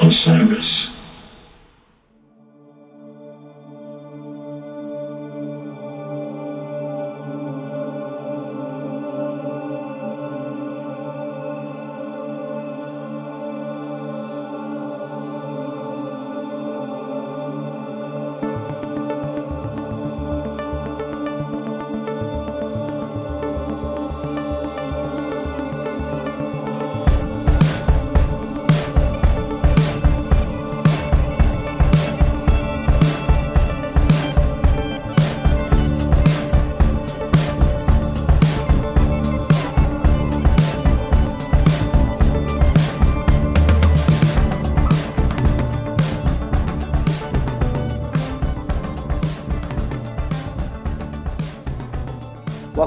[0.00, 0.90] Osiris.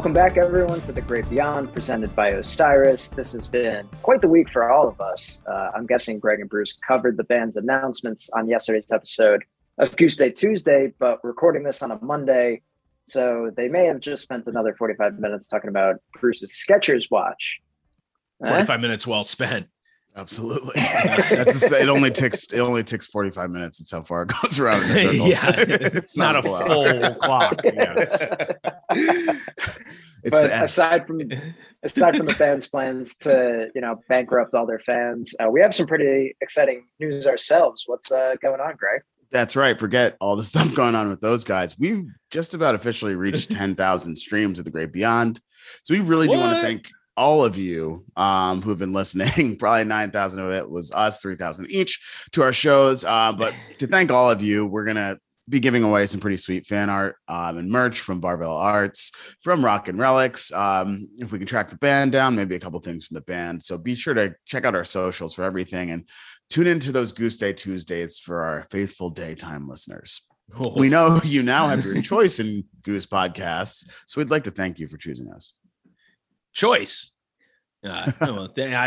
[0.05, 3.07] Welcome back, everyone, to the Great Beyond, presented by Osiris.
[3.07, 5.41] This has been quite the week for all of us.
[5.47, 9.43] Uh, I'm guessing Greg and Bruce covered the band's announcements on yesterday's episode
[9.79, 12.61] of Goose Day Tuesday, but recording this on a Monday,
[13.05, 17.57] so they may have just spent another 45 minutes talking about Bruce's Skechers watch.
[18.43, 18.47] Eh?
[18.47, 19.65] 45 minutes well spent.
[20.17, 20.73] Absolutely.
[20.75, 21.89] That's it.
[21.89, 23.81] Only takes it only takes forty five minutes.
[23.81, 24.81] It's how far it goes around.
[24.95, 27.61] yeah, it's not, not a full clock.
[27.65, 28.05] Yeah.
[30.29, 31.21] but aside from
[31.83, 35.75] aside from the fans' plans to you know bankrupt all their fans, uh, we have
[35.75, 37.83] some pretty exciting news ourselves.
[37.85, 39.01] What's uh, going on, Greg?
[39.31, 39.77] That's right.
[39.77, 41.77] Forget all the stuff going on with those guys.
[41.77, 45.41] We've just about officially reached ten thousand streams of the Great Beyond.
[45.83, 46.35] So we really what?
[46.35, 49.55] do want to thank all of you um, who have been listening.
[49.59, 53.05] Probably 9,000 of it was us, 3,000 each to our shows.
[53.05, 56.37] Uh, but to thank all of you, we're going to be giving away some pretty
[56.37, 59.11] sweet fan art um, and merch from Barbell Arts,
[59.43, 60.51] from Rock and Relics.
[60.51, 63.61] Um, if we can track the band down, maybe a couple things from the band.
[63.61, 66.09] So be sure to check out our socials for everything and
[66.49, 70.21] tune into those Goose Day Tuesdays for our faithful daytime listeners.
[70.59, 70.73] Oh.
[70.75, 74.79] We know you now have your choice in Goose podcasts, so we'd like to thank
[74.79, 75.53] you for choosing us
[76.55, 77.13] choice.
[77.87, 78.11] Uh,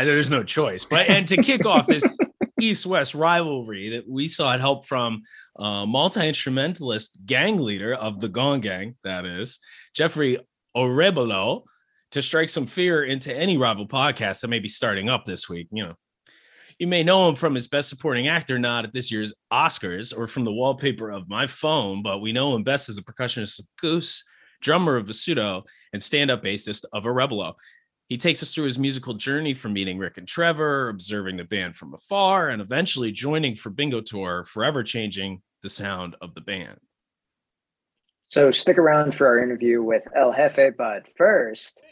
[0.03, 0.83] there's no choice.
[0.83, 2.03] But and to kick off this
[2.59, 5.23] East-West rivalry that we sought help from
[5.57, 9.59] uh, multi-instrumentalist gang leader of the Gong Gang, that is
[9.95, 10.37] Jeffrey
[10.75, 11.63] Arevalo,
[12.11, 15.69] to strike some fear into any rival podcast that may be starting up this week.
[15.71, 15.93] You know,
[16.79, 20.27] you may know him from his Best Supporting Actor nod at this year's Oscars or
[20.27, 23.65] from the wallpaper of my phone, but we know him best as a percussionist of
[23.79, 24.23] Goose
[24.61, 27.55] drummer of Vasudo, and stand up bassist of Orebolo.
[28.07, 31.75] He takes us through his musical journey from meeting Rick and Trevor, observing the band
[31.75, 36.79] from afar, and eventually joining for Bingo Tour, forever changing the sound of the band.
[38.25, 41.83] So stick around for our interview with El Jefe, but first,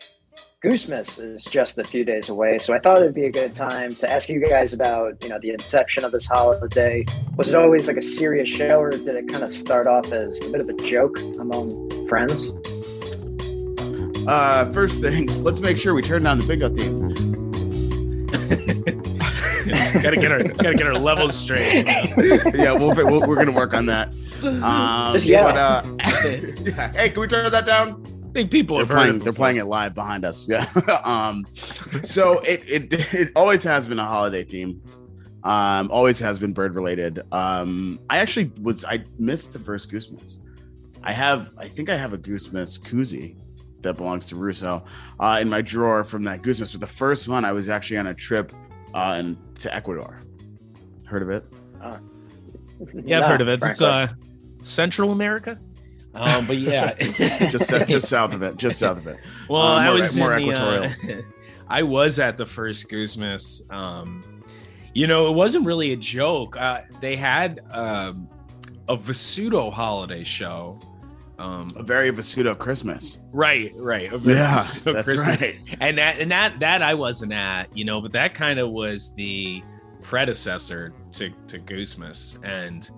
[0.67, 3.95] Goosemas is just a few days away, so I thought it'd be a good time
[3.95, 7.05] to ask you guys about, you know, the inception of this holiday.
[7.37, 10.45] Was it always like a serious show, or did it kind of start off as
[10.45, 12.51] a bit of a joke among friends?
[14.27, 17.07] Uh, first things, let's make sure we turn down the bingo theme.
[20.01, 21.85] gotta get our gotta get our levels straight.
[22.53, 24.09] yeah, we'll, we we are gonna work on that.
[24.43, 25.43] Um, yeah.
[25.43, 28.16] But, uh, hey, can we turn that down?
[28.37, 29.17] I think people they're playing.
[29.17, 30.47] They're playing it live behind us.
[30.47, 30.67] Yeah.
[31.03, 31.47] um,
[32.03, 34.79] so it, it it always has been a holiday theme.
[35.43, 37.23] Um, always has been bird related.
[37.31, 40.41] Um, I actually was I missed the first Goosemas.
[41.01, 43.37] I have, I think I have a Goosemas koozie
[43.81, 44.85] that belongs to Russo
[45.19, 46.73] uh, in my drawer from that Goosemas.
[46.73, 48.51] But the first one, I was actually on a trip
[48.93, 50.21] uh, in, to Ecuador.
[51.05, 51.43] Heard of it?
[51.81, 51.97] Uh,
[53.03, 53.61] yeah, I've no, heard of it.
[53.61, 53.71] Frankly.
[53.71, 54.07] It's uh,
[54.61, 55.57] Central America.
[56.21, 56.93] Um, but yeah,
[57.49, 59.17] just just south of it, just south of it.
[59.49, 60.89] Well, uh, more, I was more equatorial.
[61.03, 61.21] The, uh,
[61.67, 63.61] I was at the first Goosemas.
[63.71, 64.43] Um,
[64.93, 66.57] you know, it wasn't really a joke.
[66.57, 68.27] Uh, they had um,
[68.87, 70.79] a Vasudo holiday show
[71.39, 73.19] um a very Vasudo Christmas.
[73.31, 74.11] Right, right.
[74.23, 75.41] yeah, that's Christmas.
[75.41, 75.59] right.
[75.79, 79.13] And that and that that I wasn't at, you know, but that kind of was
[79.15, 79.63] the
[80.01, 82.39] predecessor to to Goosemas.
[82.43, 82.89] And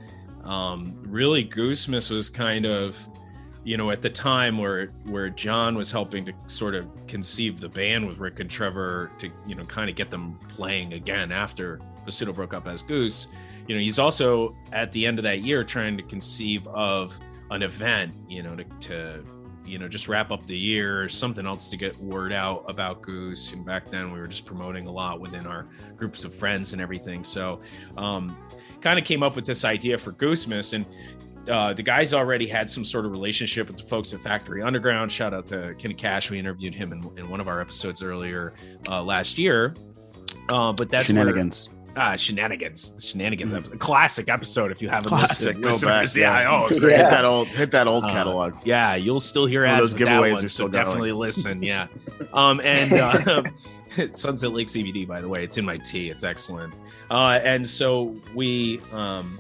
[0.50, 2.98] um really Goosemas was kind of
[3.64, 7.70] you know at the time where where John was helping to sort of conceive the
[7.70, 11.80] band with Rick and Trevor to you know kind of get them playing again after
[12.06, 13.28] Vasudo broke up as Goose.
[13.68, 17.20] You know, he's also at the end of that year trying to conceive of
[17.52, 19.24] an event, you know, to, to
[19.66, 23.04] you know just wrap up the year or something else to get word out about
[23.04, 26.74] goose and back then we were just promoting a lot within our groups of friends
[26.74, 27.60] and everything so
[27.98, 28.36] um
[28.82, 30.86] kind of came up with this idea for goosemas and
[31.50, 35.12] uh, the guys already had some sort of relationship with the folks at Factory Underground.
[35.12, 36.30] Shout out to Kenny Cash.
[36.30, 38.54] We interviewed him in, in one of our episodes earlier
[38.88, 39.74] uh, last year.
[40.48, 41.70] Uh, but that's shenanigans.
[41.96, 44.72] Where, uh, shenanigans, the shenanigans episode, classic episode.
[44.72, 46.52] If you haven't Classic, listened, go listeners, back, yeah, yeah.
[46.52, 46.80] oh, Yeah.
[46.80, 46.98] great.
[46.98, 48.54] Hit that old, hit that old Uh, catalog.
[48.64, 50.86] Yeah, you'll still hear ads those with that giveaways one, are so still going.
[50.86, 51.64] definitely listen.
[51.64, 51.88] Yeah,
[52.32, 52.94] um, and
[53.28, 53.44] uh,
[54.14, 56.10] Sunset Lake CBD, by the way, it's in my tea.
[56.10, 56.74] It's excellent.
[57.10, 59.40] Uh, and so we, um,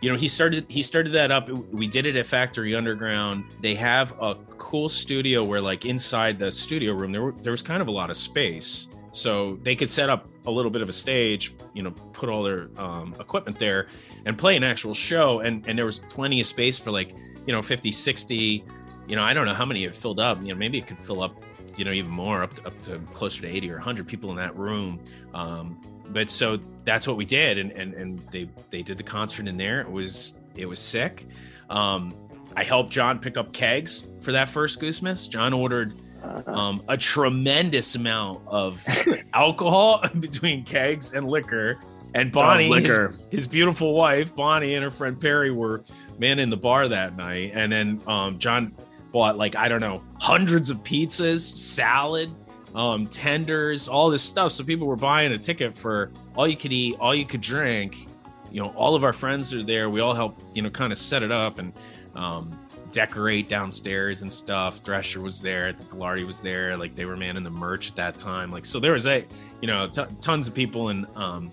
[0.00, 1.48] you know, he started he started that up.
[1.48, 3.44] We did it at Factory Underground.
[3.60, 7.62] They have a cool studio where, like, inside the studio room, there were, there was
[7.62, 10.88] kind of a lot of space, so they could set up a little bit of
[10.88, 11.54] a stage.
[11.72, 13.86] You know, put all their um, equipment there
[14.26, 15.40] and play an actual show.
[15.40, 17.14] And and there was plenty of space for like
[17.46, 18.64] you know 50, 60.
[19.08, 20.40] You know, I don't know how many it filled up.
[20.42, 21.42] You know, maybe it could fill up
[21.76, 24.36] you know even more up to, up to closer to 80 or 100 people in
[24.36, 25.00] that room.
[25.34, 29.46] Um but so that's what we did and and and they they did the concert
[29.48, 29.80] in there.
[29.80, 31.26] It was it was sick.
[31.70, 32.14] Um
[32.54, 35.26] i helped john pick up kegs for that first goosemas.
[35.28, 38.84] John ordered Uh, um a tremendous amount of
[39.34, 41.78] alcohol between kegs and liquor.
[42.14, 43.14] And bonnie Oh, his- liquor.
[43.30, 45.82] his beautiful wife bonnie and her friend perry were
[46.18, 47.52] man in the bar that night.
[47.54, 48.74] And then um john
[49.12, 52.34] bought like i don't know hundreds of pizzas salad
[52.74, 54.52] um tenders all this stuff.
[54.52, 58.06] So people were buying a ticket for all you could eat all you could drink.
[58.50, 59.90] You know all of our friends are there.
[59.90, 61.72] We all help you know kind of set it up and
[62.14, 62.58] um
[62.92, 64.78] decorate downstairs and stuff.
[64.78, 66.76] Thresher was there i think Lardy was there.
[66.76, 68.50] Like they were manning the merch at that time.
[68.50, 69.26] Like so there was a
[69.60, 71.50] you know t- tons of people and um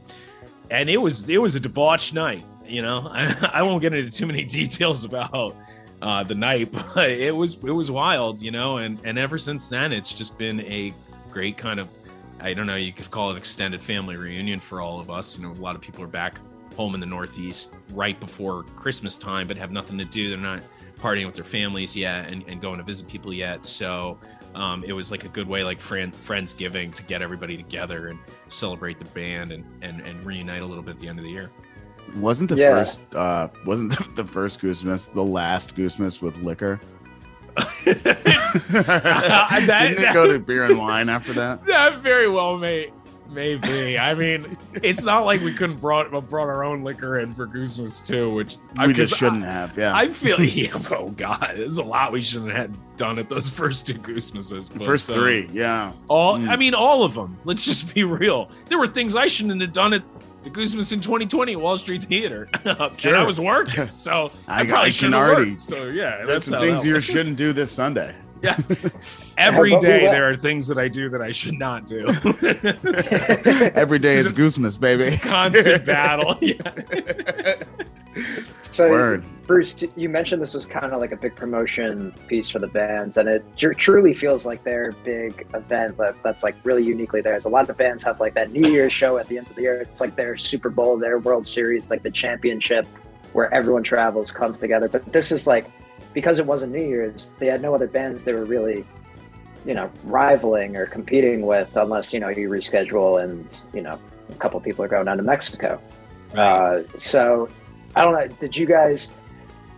[0.72, 3.10] and it was it was a debauched night you know?
[3.12, 5.56] I, I won't get into too many details about
[6.02, 9.70] uh the night but it was it was wild you know and and ever since
[9.70, 10.94] then it's just been a
[11.30, 11.90] great kind of
[12.40, 15.38] i don't know you could call it extended family reunion for all of us.
[15.38, 16.40] You know a lot of people are back
[16.76, 20.30] home in the northeast right before christmas time but have nothing to do.
[20.30, 20.62] They're not
[21.00, 23.64] partying with their families yet and, and going to visit people yet.
[23.66, 24.18] So
[24.56, 28.20] um, it was like a good way like friend friendsgiving to get everybody together and
[28.48, 31.32] celebrate the band and, and and reunite a little bit at the end of the
[31.32, 31.52] year
[32.18, 32.70] Wasn't the Yeah.
[32.70, 36.80] first uh wasn't the, the first Goosemas the last Goosemas with liquor?
[38.70, 41.66] That- Didn't it go to beer and wine after that?
[41.68, 42.92] that very well may
[43.30, 43.98] maybe.
[44.00, 48.06] I mean, it's not like we couldn't brought brought our own liquor in for Goosemas
[48.06, 49.78] too, which I We just 'cause shouldn't have.
[49.78, 49.94] Yeah.
[49.94, 53.48] I, I feel yeah, oh god, there's a lot we shouldn't have done at those
[53.50, 54.72] first two Goosemases.
[54.76, 55.94] but, First uh, three, yeah.
[56.08, 56.48] all Mm.
[56.50, 57.38] I mean, all of them.
[57.46, 58.50] Let's just be real.
[58.68, 60.04] There were things I shouldn't have done at
[60.54, 63.16] the Goosemas in 2020 Wall Street Theater, and Sure.
[63.18, 65.62] I was working, so I- I, probably shouldn't have already- worked.
[65.62, 68.16] So yeah, There's that's some things you shouldn't do this Sunday.
[69.38, 71.86] Every But we day were- there are things that I do that I should not
[71.86, 72.06] do.
[73.76, 75.04] Every day it's Goosemas, baby.
[75.06, 76.38] It's a constant battle.
[76.42, 77.56] Yeah.
[78.62, 79.24] so Word.
[79.50, 83.18] Bruce, you mentioned this was kind of like a big promotion piece for the bands,
[83.18, 87.46] and it tr- truly feels like their big event that, that's like really uniquely theirs.
[87.46, 89.56] A lot of the bands have like that New Year's show at the end of
[89.56, 89.82] the year.
[89.82, 92.86] It's like their Super Bowl, their World Series, like the championship,
[93.34, 94.88] where everyone travels, comes together.
[94.88, 95.66] But this is like
[96.14, 98.86] because it wasn't New Year's, they had no other bands they were really,
[99.66, 104.00] you know, rivaling or competing with, unless you know you reschedule and you know
[104.30, 105.82] a couple people are going down to Mexico.
[106.36, 107.50] Uh, so
[107.96, 108.28] I don't know.
[108.40, 109.10] Did you guys?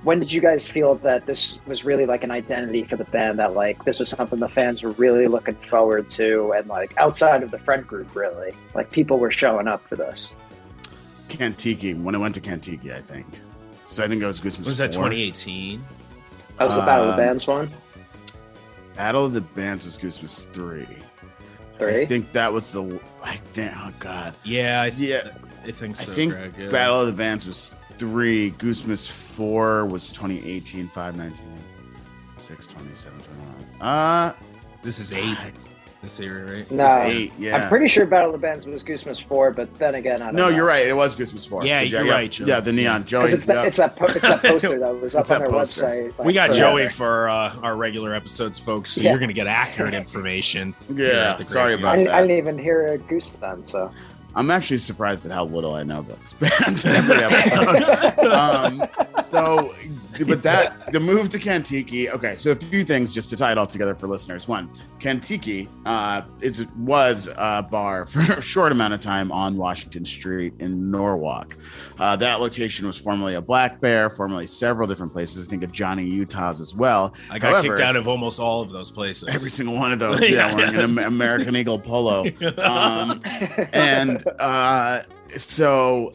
[0.03, 3.37] When did you guys feel that this was really like an identity for the band?
[3.39, 7.43] That like this was something the fans were really looking forward to, and like outside
[7.43, 10.33] of the friend group, really, like people were showing up for this.
[11.29, 11.99] Kantiki.
[12.01, 13.27] When I went to Kantiki, I think.
[13.85, 14.67] So I think it was Goosemas.
[14.67, 15.83] was that 2018?
[16.57, 17.69] That was the Battle of the Um, Bands one.
[18.95, 20.87] Battle of the Bands was Goosemas three.
[21.77, 22.01] Three.
[22.01, 22.99] I think that was the.
[23.23, 23.73] I think.
[23.77, 24.33] Oh God.
[24.43, 25.31] Yeah, I, Yeah.
[25.63, 26.69] I think so I think Greg, yeah.
[26.69, 27.75] Battle of the Bands was
[28.11, 28.49] three.
[28.53, 30.89] Goosemas four was 2018.
[30.89, 31.53] Five nineteen.
[32.37, 33.81] 6, 27, 21.
[33.87, 34.33] Uh,
[34.81, 35.37] This is eight.
[36.01, 36.71] This year, right?
[36.71, 37.33] No, it's eight.
[37.37, 37.57] Yeah.
[37.57, 40.35] I'm pretty sure Battle of the Bands was Goosemas four, but then again, I don't
[40.35, 40.55] No, know.
[40.55, 40.87] you're right.
[40.87, 41.63] It was Goosemas four.
[41.63, 42.45] Yeah, yeah, you're yeah, right, Joe.
[42.47, 43.19] Yeah, the neon Joey.
[43.21, 43.63] Because it's, that yeah.
[43.65, 45.85] it's that po- it's that poster that was up on that their poster.
[45.85, 46.17] website.
[46.17, 48.89] like, We got for- Joey for uh, our regular episodes, folks.
[48.93, 49.11] So Yeah.
[49.11, 50.73] you're going to get accurate information.
[50.89, 51.35] yeah.
[51.37, 53.91] the Sorry great I about didn't, I didn't even hear a goose then, so
[54.35, 58.19] I'm actually surprised at how little I know about this band every episode.
[58.31, 58.87] um,
[59.23, 59.73] so,
[60.27, 62.09] but that the move to Kantiki.
[62.09, 64.47] Okay, so a few things just to tie it all together for listeners.
[64.47, 70.05] One, Kantiki uh, is was a bar for a short amount of time on Washington
[70.05, 71.57] Street in Norwalk.
[71.99, 75.47] Uh, that location was formerly a Black Bear, formerly several different places.
[75.47, 77.13] I think of Johnny Utah's as well.
[77.29, 79.29] I got However- kicked out of almost all of those places.
[79.29, 80.55] Every single one of those, yeah, Yeah.
[80.55, 82.25] wearing an American Eagle polo.
[82.57, 83.21] Um,
[83.73, 85.01] and uh,
[85.37, 86.13] so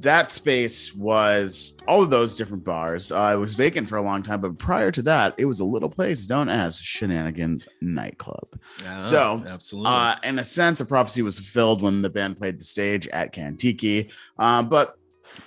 [0.00, 3.12] that space was all of those different bars.
[3.12, 5.64] Uh, it was vacant for a long time, but prior to that, it was a
[5.64, 8.58] little place known as Shenanigans Nightclub.
[8.86, 9.92] Oh, So, absolutely.
[9.92, 13.32] Uh, in a sense, a prophecy was fulfilled when the band played the stage at
[13.32, 14.12] Kantiki.
[14.38, 14.96] Um, but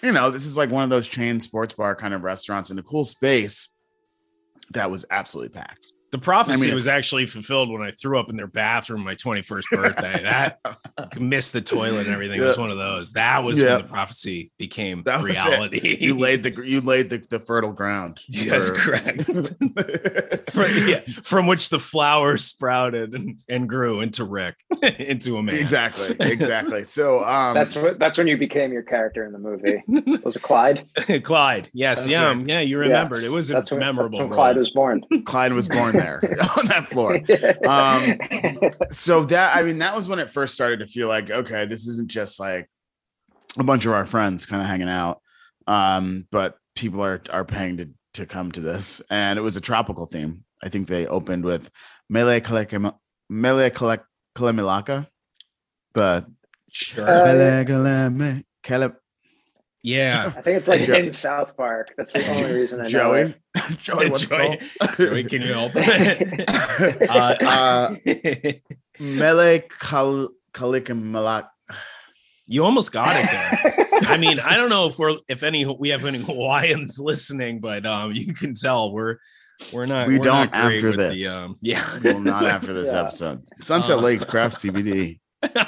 [0.01, 2.79] you know, this is like one of those chain sports bar kind of restaurants in
[2.79, 3.69] a cool space
[4.71, 5.93] that was absolutely packed.
[6.11, 9.15] The prophecy I mean, was actually fulfilled when I threw up in their bathroom my
[9.15, 10.23] 21st birthday.
[10.23, 10.59] that
[11.19, 12.39] missed the toilet and everything.
[12.39, 13.11] It was one of those.
[13.13, 13.75] That was Yeah.
[13.75, 15.97] when the prophecy became That reality.
[15.99, 18.21] You laid the you laid the, the fertile ground.
[18.29, 19.23] Yes, for- correct.
[20.51, 24.55] from, yeah, from which the flowers sprouted and, and grew into Rick,
[24.99, 25.55] into a man.
[25.55, 26.83] exactly, exactly.
[26.83, 27.99] So um, That's what.
[27.99, 29.83] That's when you became your character in the movie.
[30.23, 30.87] Was it Clyde?
[31.23, 31.69] Clyde.
[31.73, 32.47] Yes, That's yeah, right.
[32.47, 32.59] yeah.
[32.61, 33.23] You remembered.
[33.23, 34.17] It was a That's when, memorable.
[34.19, 34.35] that's when.
[34.35, 35.01] Clyde was born.
[35.25, 37.15] Clyde was born there on that floor.
[37.67, 41.65] Um, so that I mean that was when it first started to feel like okay,
[41.65, 42.69] this isn't just like
[43.59, 45.21] a bunch of our friends kind of hanging out,
[45.67, 49.61] um, but people are are paying to to come to this, and it was a
[49.61, 50.43] tropical theme.
[50.63, 51.69] I think they opened with
[52.09, 52.93] Mele Kalek
[53.29, 54.03] Mele Kalek
[54.35, 55.07] Kalemilaka,
[55.93, 56.25] the
[56.69, 57.09] Sure.
[57.09, 58.91] Uh, Mele Kaleme Kale
[59.83, 60.25] yeah.
[60.35, 60.99] I think it's like Joey.
[60.99, 61.93] in South Park.
[61.97, 63.39] That's the only reason I know Joey it.
[63.79, 64.57] Joey what's it Joey.
[64.57, 64.63] called?
[64.97, 65.75] Joey, can you help?
[67.09, 67.95] uh, Uh,
[68.99, 71.47] Mele Kal Kalikamilak.
[72.47, 73.87] you almost got it there.
[74.07, 77.85] I mean, I don't know if we're if any we have any Hawaiians listening, but
[77.85, 79.17] um, you can tell we're
[79.73, 80.07] we're not.
[80.07, 81.23] We we're don't not after this.
[81.27, 83.01] The, um, yeah, Well, not after this Yeah.
[83.01, 83.43] episode.
[83.61, 85.19] Sunset Uh, Lake Craft CBD.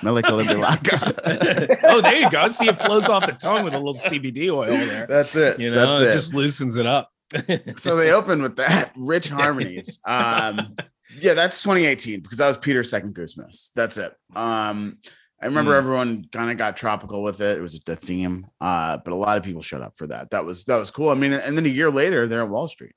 [0.03, 1.77] Mele Kalimilaka.
[1.83, 2.47] oh, there you go.
[2.47, 5.05] See, it flows off the tongue with a little CBD oil there.
[5.07, 5.59] That's it.
[5.59, 6.11] You know, That's it it.
[6.11, 7.11] just loosens it up.
[7.77, 9.99] so they opened with that rich harmonies.
[10.07, 10.75] Um,
[11.19, 13.71] yeah, that's 2018 because that was Peter's second Christmas.
[13.75, 14.13] That's it.
[14.35, 14.99] Um,
[15.41, 15.77] I remember Mm.
[15.77, 17.57] everyone kind of got tropical with it.
[17.57, 20.29] It was the theme, uh, but a lot of people showed up for that.
[20.31, 21.09] That was that was cool.
[21.09, 22.93] I mean, and then a year later, they're at Wall Street.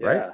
[0.00, 0.30] Right?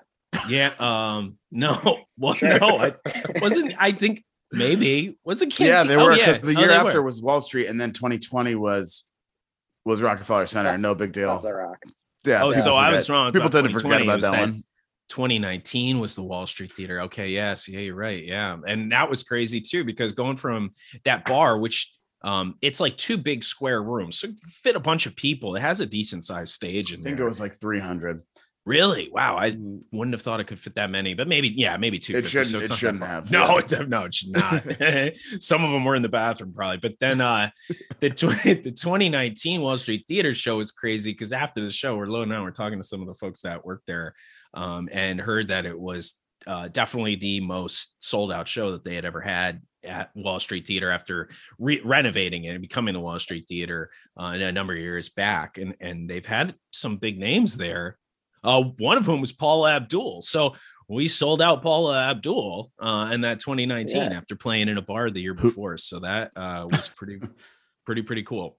[0.48, 0.70] Yeah.
[0.78, 1.16] yeah.
[1.16, 1.38] Um.
[1.50, 1.76] No.
[2.18, 2.58] Well, no.
[2.78, 2.94] I
[3.40, 3.74] wasn't.
[3.78, 4.22] I think
[4.52, 5.58] maybe was it.
[5.58, 5.88] yeah, Kinsey?
[5.88, 6.12] they Oh, were.
[6.14, 6.38] yeah.
[6.38, 7.06] 'cause The Oh, year they after were.
[7.06, 9.04] was Wall Street, and then 2020 was
[9.84, 10.76] was Rockefeller Center.
[10.78, 11.40] No big deal.
[11.40, 11.82] rock.
[12.24, 12.42] Yeah.
[12.42, 13.32] Oh, people so I was wrong.
[13.32, 14.62] People about tend to forget about that that one.
[15.08, 17.00] 2019 was the Wall Street Theater.
[17.02, 18.22] Okay, yes, yeah, you're right.
[18.24, 20.70] Yeah, and that was crazy too because going from
[21.04, 21.92] that bar, which
[22.22, 25.56] um, it's like two big square rooms, so fit a bunch of people.
[25.56, 27.26] It has a decent sized stage and I think there.
[27.26, 28.22] it was like 300.
[28.70, 29.36] Really wow.
[29.36, 32.16] I Mm, wouldn't have thought it could fit that many, but maybe yeah, maybe two.
[32.16, 33.80] It shouldn't- So it shouldn't have, No, yeah.
[33.80, 34.62] it, no, it should not.
[35.42, 37.50] Some of them were in the bathroom probably, but then uh,
[37.98, 42.06] the tw- the 2019 Wall Street Theater show was crazy because after the show, we're
[42.06, 42.42] low now.
[42.44, 44.14] We're talking to some of the folks that worked there,
[44.54, 46.14] um, and heard that it was
[46.46, 50.66] uh, definitely the most sold out show that they had ever had at Wall Street
[50.66, 54.78] Theater after re- renovating it and becoming the Wall Street Theater uh, a number of
[54.78, 57.96] years back, and and they've had some big names there.
[58.42, 60.22] Uh, one of whom was Paula Abdul.
[60.22, 60.54] So
[60.88, 64.16] we sold out Paula Abdul uh, in that 2019 Yeah.
[64.16, 65.76] after playing in a bar the year before.
[65.76, 67.20] So that uh, was pretty,
[67.86, 68.56] pretty, pretty cool.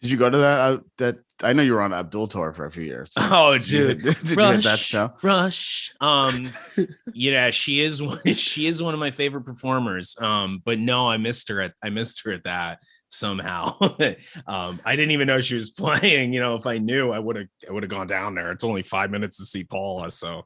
[0.00, 0.58] Did you go to that?
[0.60, 3.12] Uh, that I know you were on Abdul tour for a few years.
[3.18, 4.02] Oh, Did you- dude.
[4.02, 5.12] did, you hit that show?
[5.22, 5.94] Rush.
[6.00, 6.50] Um,
[7.14, 10.16] yeah, she is one, she is one of my favorite performers.
[10.20, 13.76] Um, but no, I missed her at I missed her at that somehow.
[14.46, 16.32] um, I didn't even know she was playing.
[16.32, 18.52] You know, if I knew, I would have I would have gone down there.
[18.52, 20.44] It's only five minutes to see Paula, so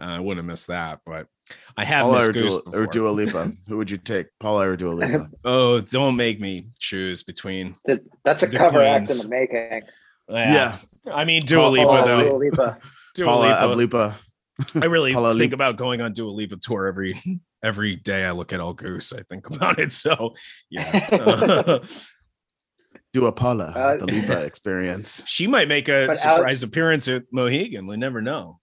[0.00, 1.00] uh, I wouldn't have missed that.
[1.06, 1.26] But
[1.76, 2.86] I have Paula missed or Goose Dua, or before.
[2.86, 3.52] Dua Lipa?
[3.68, 5.30] Who would you take, Paula or Dua Lipa?
[5.44, 7.74] Oh, don't make me choose between.
[8.24, 9.82] That's a The cover act in the making.
[10.28, 10.76] Yeah,
[11.10, 12.28] I mean Dua Paula- Lipa Paula though.
[12.28, 12.78] Dua Lipa.
[13.14, 13.96] Dua Paula Lipa.
[13.96, 14.14] Ablipa.
[14.80, 17.14] I really Paula think Lip- about going on Dua Lipa tour every
[17.62, 18.24] every day.
[18.24, 19.12] I look at All Goose.
[19.12, 19.92] I think about it.
[19.92, 20.34] So
[20.70, 21.78] yeah,
[23.12, 25.22] Dua Paula, Uh, the Lipa experience.
[25.26, 27.86] she might make a But out- surprise appearance at Mohegan.
[27.86, 28.58] We never know.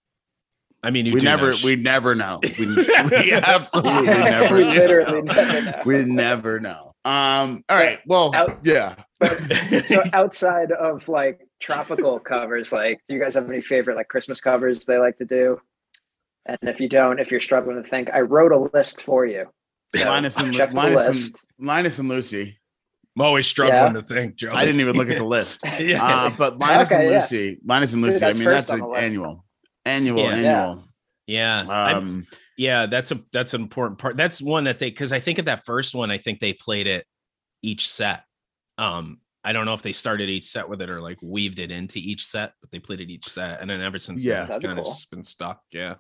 [0.82, 2.40] I mean, you We do never, she- we never know.
[2.58, 4.74] We, we absolutely never we do.
[4.76, 5.82] literally never know.
[5.86, 6.86] We never know.
[7.06, 7.64] Um.
[7.70, 8.00] All So, right.
[8.08, 8.96] Well, out- yeah.
[9.88, 14.40] so outside of like tropical covers, like, do you guys have any favorite like Christmas
[14.42, 15.60] covers they like to do?
[16.46, 19.46] And if you don't, if you're struggling to think, I wrote a list for you.
[19.96, 21.68] So Linus and check Linus and.
[21.68, 22.58] Linus and Lucy.
[23.18, 24.50] I'm always struggling to think, Joe.
[24.54, 25.62] I didn't even look at the list.
[25.80, 26.04] yeah.
[26.04, 27.18] Uh, but Linus and Okay, yeah.
[27.20, 28.26] Lucy, Linus and Dude, Lucy.
[28.26, 29.44] I mean, that's an annual,
[29.86, 30.30] annual, Yeah.
[30.36, 30.84] annual.
[31.28, 31.58] yeah.
[31.58, 32.28] Um,
[32.58, 34.16] yeah, that's a that's an important part.
[34.18, 36.88] That's one that they because I think at that first one, I think they played
[36.88, 37.06] it
[37.62, 38.24] each set.
[38.78, 41.72] Um, I don't know if they started each set with it or like weaved it
[41.72, 44.34] into each set, but they played it each set, and then ever since Yeah.
[44.36, 44.94] then, it's That'd kind of cool.
[44.94, 45.62] just been stuck.
[45.72, 45.96] Yeah.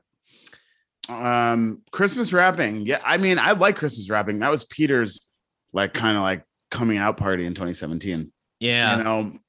[1.10, 2.86] Um, Christmas wrapping.
[2.86, 4.40] Yeah, I mean, I like Christmas wrapping.
[4.40, 5.28] That was Peter's
[5.74, 8.32] like kind of like coming out party in 2017.
[8.60, 9.40] Yeah, You know,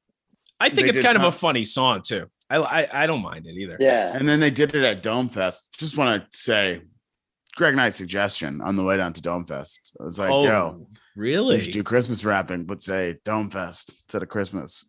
[0.59, 2.27] I think it's did kind of a funny song too.
[2.49, 3.77] I, I I don't mind it either.
[3.79, 4.17] Yeah.
[4.17, 5.71] and then they did it at Dome Fest.
[5.79, 6.83] Just want to say,
[7.57, 9.97] Greg Knight's suggestion on the way down to Dome Fest.
[10.01, 10.87] I was like, oh, yo,
[11.17, 11.61] really?
[11.61, 14.89] should do Christmas rapping, but say Dome Fest instead of Christmas.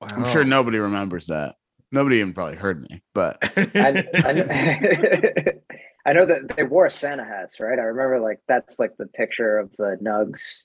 [0.00, 0.08] wow.
[0.10, 1.54] I'm sure nobody remembers that.
[1.90, 5.44] Nobody even probably heard me, but I, I,
[6.04, 7.78] I know that they wore Santa hats, right?
[7.78, 10.62] I remember like that's like the picture of the Nugs.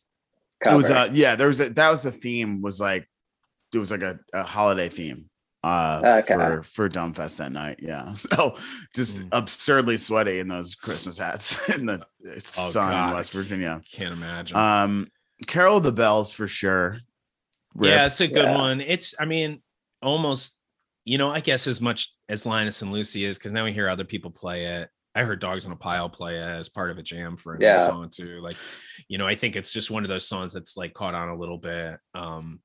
[0.64, 0.74] Cover.
[0.74, 3.08] it was uh yeah, there was a that was the theme was like
[3.74, 5.30] it was like a, a holiday theme
[5.64, 6.34] uh Okay.
[6.34, 7.80] for for Dome Fest that night.
[7.82, 8.12] Yeah.
[8.16, 8.56] So
[8.96, 9.28] just Mm.
[9.34, 13.10] absurdly sweaty in those Christmas hats in the Oh, sun God.
[13.10, 13.82] in West Virginia.
[13.92, 14.58] Can't imagine.
[14.58, 15.08] Um
[15.46, 16.98] Carol of the Bells for sure.
[17.80, 18.14] yeah, Rips.
[18.20, 18.58] it's a good Yeah.
[18.58, 18.82] one.
[18.82, 19.62] It's, I mean,
[20.02, 20.58] almost,
[21.06, 23.88] you know, I guess as much as Linus and Lucy is, because now we hear
[23.88, 24.90] other people play it.
[25.18, 27.86] I heard Dogs on a Pile play as part of a jam for a Yeah.
[27.88, 28.40] song too.
[28.42, 28.56] Like,
[29.08, 31.36] you know, I think it's just one of those songs that's like caught on a
[31.36, 31.98] little bit.
[32.14, 32.62] Um,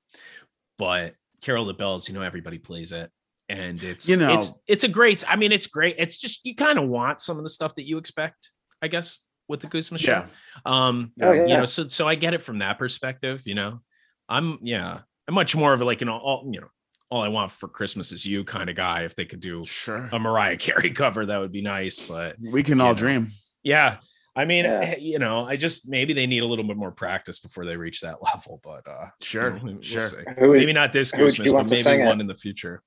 [0.79, 3.11] but Carol the Bells, you know, everybody plays it.
[3.49, 5.97] And it's You know- it's it's a great, I mean, it's great.
[5.99, 9.21] It's just you kind of want some of the stuff that you expect, I guess,
[9.49, 10.13] with the Gooseman show.
[10.13, 10.27] yeah.
[10.65, 11.57] Um, Oh, you yeah.
[11.57, 13.43] know, so so I get it from that perspective.
[13.47, 13.81] You know,
[14.29, 16.69] I'm yeah, I'm much more of a like you know all you know
[17.13, 19.03] all I want for Christmas is you kind of guy.
[19.03, 20.09] If they could do Sure.
[20.13, 22.01] a Mariah Carey cover, that would be nice.
[22.01, 22.99] But we can all know.
[22.99, 23.33] dream.
[23.63, 23.99] yeah,
[24.35, 24.81] I mean, Yeah.
[24.81, 27.77] eh, you know, I just maybe they need a little bit more practice before they
[27.77, 28.61] reach that level.
[28.65, 29.49] But uh, Sure.
[29.49, 30.09] you know, we'll sure.
[30.39, 32.07] would- maybe not this who would you Christmas, but to sing maybe it?
[32.07, 32.83] one in the future.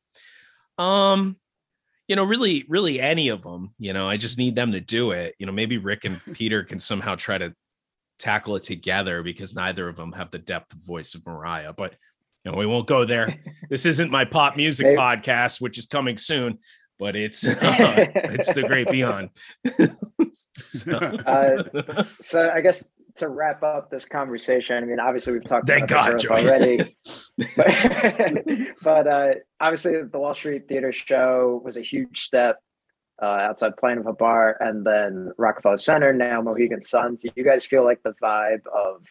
[0.79, 1.38] Um,
[2.08, 3.74] you know, really, really any of them.
[3.77, 5.36] You know, I just need them to do it.
[5.39, 7.53] You know, maybe Rick and Peter can somehow try to
[8.17, 11.74] tackle it together because neither of them have the depth of voice of Mariah.
[11.74, 11.96] But
[12.46, 13.40] you know, we won't go there.
[13.70, 16.60] This isn't my pop music Maybe- podcast, which is coming soon.
[16.98, 17.56] But it's uh,
[18.16, 19.30] it's the great beyond.
[20.54, 25.68] So- Uh, so I guess to wrap up this conversation, I mean, obviously we've talked
[25.68, 26.78] Thank about God, already,
[27.58, 28.46] but,
[28.82, 32.60] but uh, obviously the Wall Street Theater show was a huge step
[33.22, 37.16] uh, outside playing of a bar, and then Rockefeller Center, now Mohegan Sun.
[37.16, 39.02] Do you guys feel like the vibe of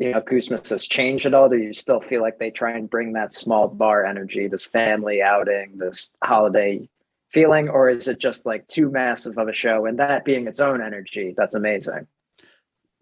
[0.00, 1.50] you know Goosemas has changed at all?
[1.50, 5.20] Do you still feel like they try and bring that small bar energy, this family
[5.20, 6.88] outing, this holiday
[7.30, 10.58] feeling, or is it just like too massive of a show and that being its
[10.58, 11.34] own energy?
[11.36, 12.06] That's amazing.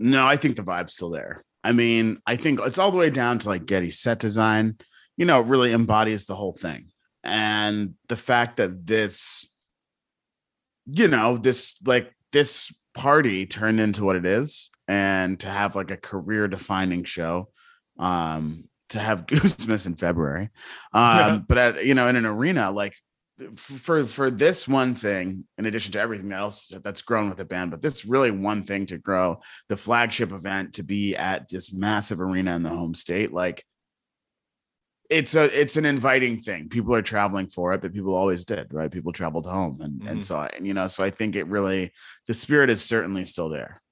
[0.00, 1.44] No, I think the vibe's still there.
[1.62, 4.78] I mean, I think it's all the way down to like Getty set design,
[5.16, 6.90] you know, really embodies the whole thing.
[7.22, 9.48] And the fact that this,
[10.86, 15.90] you know, this like this party turned into what it is, and to have like
[15.90, 17.48] a career defining show,
[17.98, 20.50] um, to have Goosemas in February.
[20.92, 21.38] Um, Yeah.
[21.48, 22.94] but at you know, in an arena, like
[23.56, 27.70] for for this one thing, in addition to everything else that's grown with the band,
[27.70, 32.20] but this really one thing to grow the flagship event to be at this massive
[32.20, 33.64] arena in the home state, like
[35.10, 36.68] it's a it's an inviting thing.
[36.68, 38.90] People are traveling for it, but people always did, right?
[38.90, 40.10] People traveled home and Mhm.
[40.10, 41.92] and saw it, and you know, so I think it really
[42.26, 43.82] the spirit is certainly still there.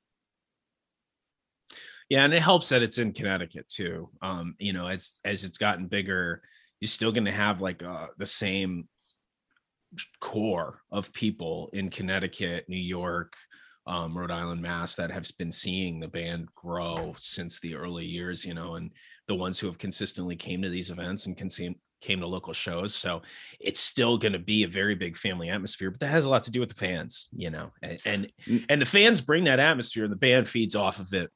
[2.08, 4.10] Yeah, and it helps that it's in Connecticut too.
[4.22, 6.42] Um, you know, as as it's gotten bigger,
[6.80, 8.88] you're still going to have like uh, the same
[10.20, 13.34] core of people in Connecticut, New York,
[13.86, 18.44] um, Rhode Island, Mass that have been seeing the band grow since the early years.
[18.44, 18.92] You know, and
[19.28, 22.52] the ones who have consistently came to these events and can see came to local
[22.52, 22.94] shows.
[22.94, 23.22] So
[23.58, 26.42] it's still going to be a very big family atmosphere, but that has a lot
[26.44, 28.64] to do with the fans, you know, and and, Mm.
[28.68, 31.30] and the fans bring that atmosphere and the band feeds off of it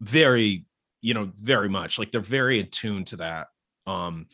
[0.00, 0.66] very,
[1.00, 3.46] you know, very much like they're very attuned to that.
[3.86, 4.26] Um,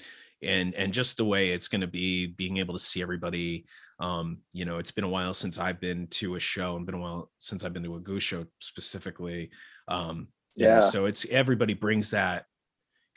[0.43, 3.67] and and just the way it's going to be being able to see everybody
[4.01, 6.95] um you know it's been a while since i've been to a show and been
[6.95, 9.51] a while since i've been to a goose show specifically
[9.89, 10.81] um you know, Yeah.
[10.81, 12.45] so it's everybody brings that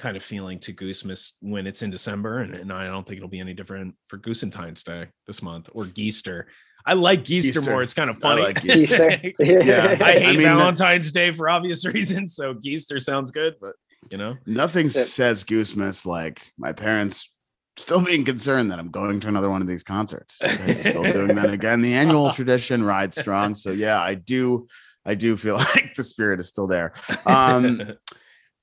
[0.02, 3.30] kind of feeling to Goosemas when it's in December, and, and I don't think it'll
[3.30, 6.48] be any different for Goosentine's Day this month or Geester.
[6.86, 7.70] I like Geester, Geester.
[7.72, 7.84] more.
[7.84, 8.42] It's kind of I funny.
[8.42, 9.12] like Easter.
[9.40, 9.98] Yeah.
[10.02, 13.76] I hate I mean, Valentine's Day for obvious reasons, so Geester sounds good, but
[14.12, 15.04] you know, Nothing Yeah.
[15.04, 17.32] says Goosemas like my parents
[17.78, 20.40] still being concerned that I'm going to another one of these concerts.
[20.40, 21.82] They're still doing that again.
[21.82, 23.54] The annual tradition rides strong.
[23.54, 24.68] So yeah, I do,
[25.06, 26.94] I do feel like the spirit is still there.
[27.28, 27.94] Um,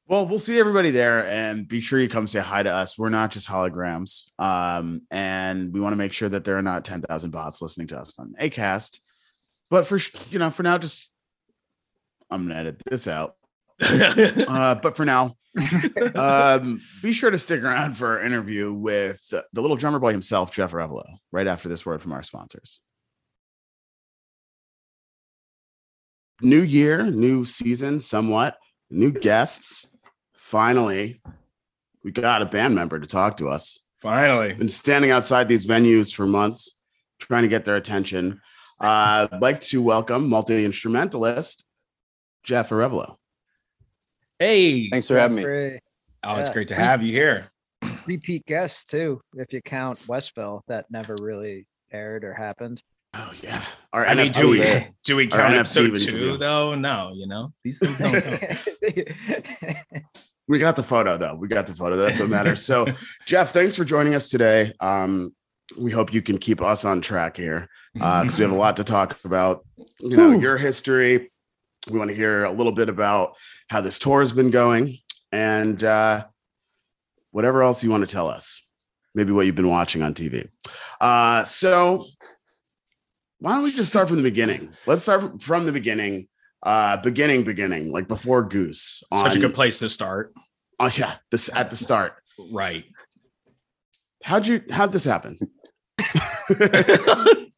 [0.09, 2.99] Well, we'll see everybody there and be sure you come say hi to us.
[2.99, 4.25] We're not just holograms.
[4.39, 8.01] Um, and we want to make sure that there are not 10,000 bots listening to
[8.01, 9.01] us on Acast.
[9.69, 9.99] But for,
[10.31, 11.13] you know, for now, just
[12.31, 13.35] I'm going to edit this out.
[13.81, 15.37] Uh, but for now,
[16.17, 20.53] um, be sure to stick around for our interview with the little drummer boy himself,
[20.53, 22.81] Jeff Arevalo, right after this word from our sponsors.
[26.41, 28.57] New year, new season, somewhat,
[28.91, 29.87] new guests.
[30.49, 31.21] Finally,
[32.03, 33.85] we got a band member to talk to us.
[34.01, 34.55] Finally.
[34.55, 36.75] Been standing outside these venues for months,
[37.19, 38.41] trying to get their attention.
[38.81, 41.69] Uh, I'd like to welcome multi instrumentalist
[42.45, 43.17] Jeff Arevalo.
[44.39, 44.89] Hey.
[44.89, 45.43] Thanks for having me.
[45.43, 45.81] Free.
[46.25, 47.51] Oh, it's great to have you here.
[48.07, 52.83] Repeat guest too, if you count Westville, that never really aired or happened.
[53.13, 54.89] Oh yeah, our I mean, do we there.
[55.05, 56.31] do we count NFC episode interview.
[56.33, 56.75] two though?
[56.75, 60.05] No, you know these things don't count.
[60.49, 61.35] We got the photo though.
[61.35, 61.97] We got the photo.
[61.97, 62.65] That's what matters.
[62.65, 62.87] So,
[63.27, 64.73] Jeff, thanks for joining us today.
[64.81, 65.35] Um,
[65.79, 68.85] we hope you can keep us on track here because we have a lot to
[68.85, 69.67] talk about.
[70.01, 70.41] You know, Whew.
[70.41, 71.31] your history.
[71.91, 73.35] We want to hear a little bit about
[73.69, 74.99] how this tour has been going
[75.31, 76.25] and uh,
[77.31, 78.63] whatever else you want to tell us.
[79.15, 80.49] Maybe what you've been watching on TV.
[81.01, 82.07] Uh, so,
[83.41, 84.75] why don't we just start from the beginning?
[84.87, 86.29] Let's start from the beginning.
[86.63, 89.03] Uh, beginning, beginning, like before Goose.
[89.13, 90.35] Such a good place to start.
[90.81, 92.15] Oh yeah, this at the start.
[92.53, 92.85] Right.
[94.23, 95.39] How'd you how'd this happen?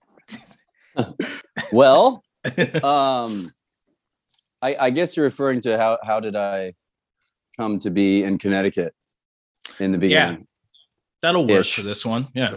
[1.73, 2.25] Well,
[2.83, 3.53] um,
[4.63, 6.75] I, I guess you're referring to how how did I
[7.57, 8.95] come to be in Connecticut
[9.79, 10.45] in the beginning, yeah.
[11.23, 11.77] That'll work Ish.
[11.77, 12.29] for this one.
[12.35, 12.57] Yeah.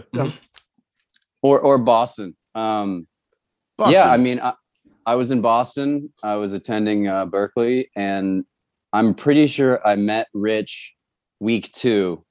[1.42, 2.36] or or Boston.
[2.54, 3.06] Um,
[3.76, 3.94] Boston.
[3.94, 4.54] Yeah, I mean, I,
[5.06, 6.12] I was in Boston.
[6.22, 8.44] I was attending uh, Berklee, and
[8.92, 10.94] I'm pretty sure I met Rich
[11.40, 12.24] week two.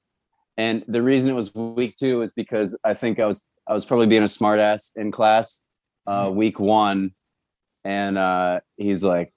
[0.56, 3.84] And the reason it was week two is because I think I was I was
[3.84, 5.62] probably being a smartass in class
[6.06, 7.12] uh, week one,
[7.84, 9.32] and uh, he's like,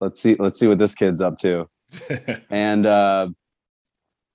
[0.00, 1.68] "Let's see, let's see what this kid's up to."
[2.50, 3.28] and uh,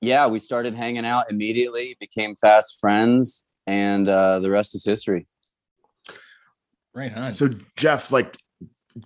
[0.02, 5.28] yeah, we started hanging out immediately, became fast friends, and uh, the rest is history.
[6.98, 7.36] Right on.
[7.36, 8.36] so Jeff, like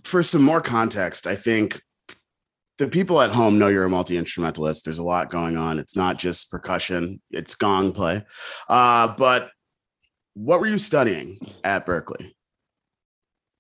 [0.06, 1.82] for some more context, I think
[2.78, 4.86] the people at home know you're a multi-instrumentalist.
[4.86, 5.78] There's a lot going on.
[5.78, 8.24] It's not just percussion, it's gong play.
[8.70, 9.50] Uh, but
[10.36, 12.32] what were you studying at Berklee?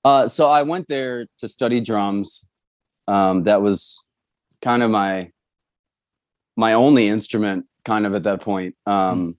[0.06, 2.48] Uh, so I went there to study drums.
[3.10, 4.02] Um, that was
[4.64, 5.30] kind of my
[6.56, 8.76] my only instrument, kind of at that point.
[8.86, 9.36] Um,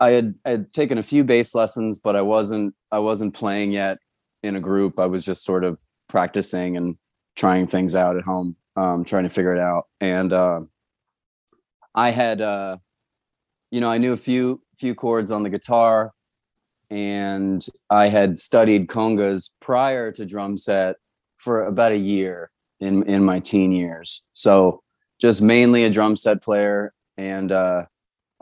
[0.00, 3.72] I had I had taken a few bass lessons, but I wasn't I wasn't playing
[3.72, 3.98] yet
[4.42, 4.98] in a group.
[4.98, 6.96] I was just sort of practicing and
[7.36, 9.84] trying things out at home, um, trying to figure it out.
[10.00, 10.60] And uh,
[11.94, 12.76] I had, uh,
[13.70, 16.12] you know, I knew a few few chords on the guitar
[16.90, 20.96] and I had studied congas prior to drum set
[21.38, 24.24] for about a year in in my teen years.
[24.34, 24.82] So
[25.20, 27.84] just mainly a drum set player, and uh,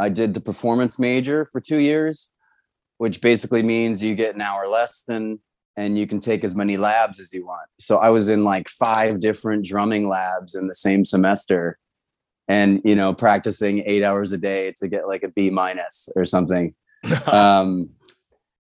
[0.02, 2.32] I did the performance major for two years,
[2.98, 5.38] which basically means you get an hour lesson
[5.76, 7.68] and you can take as many labs as you want.
[7.78, 11.78] So I was in like five different drumming labs in the same semester,
[12.48, 16.26] and you know practicing eight hours a day to get like a B minus or
[16.26, 16.74] something.
[17.26, 17.90] Um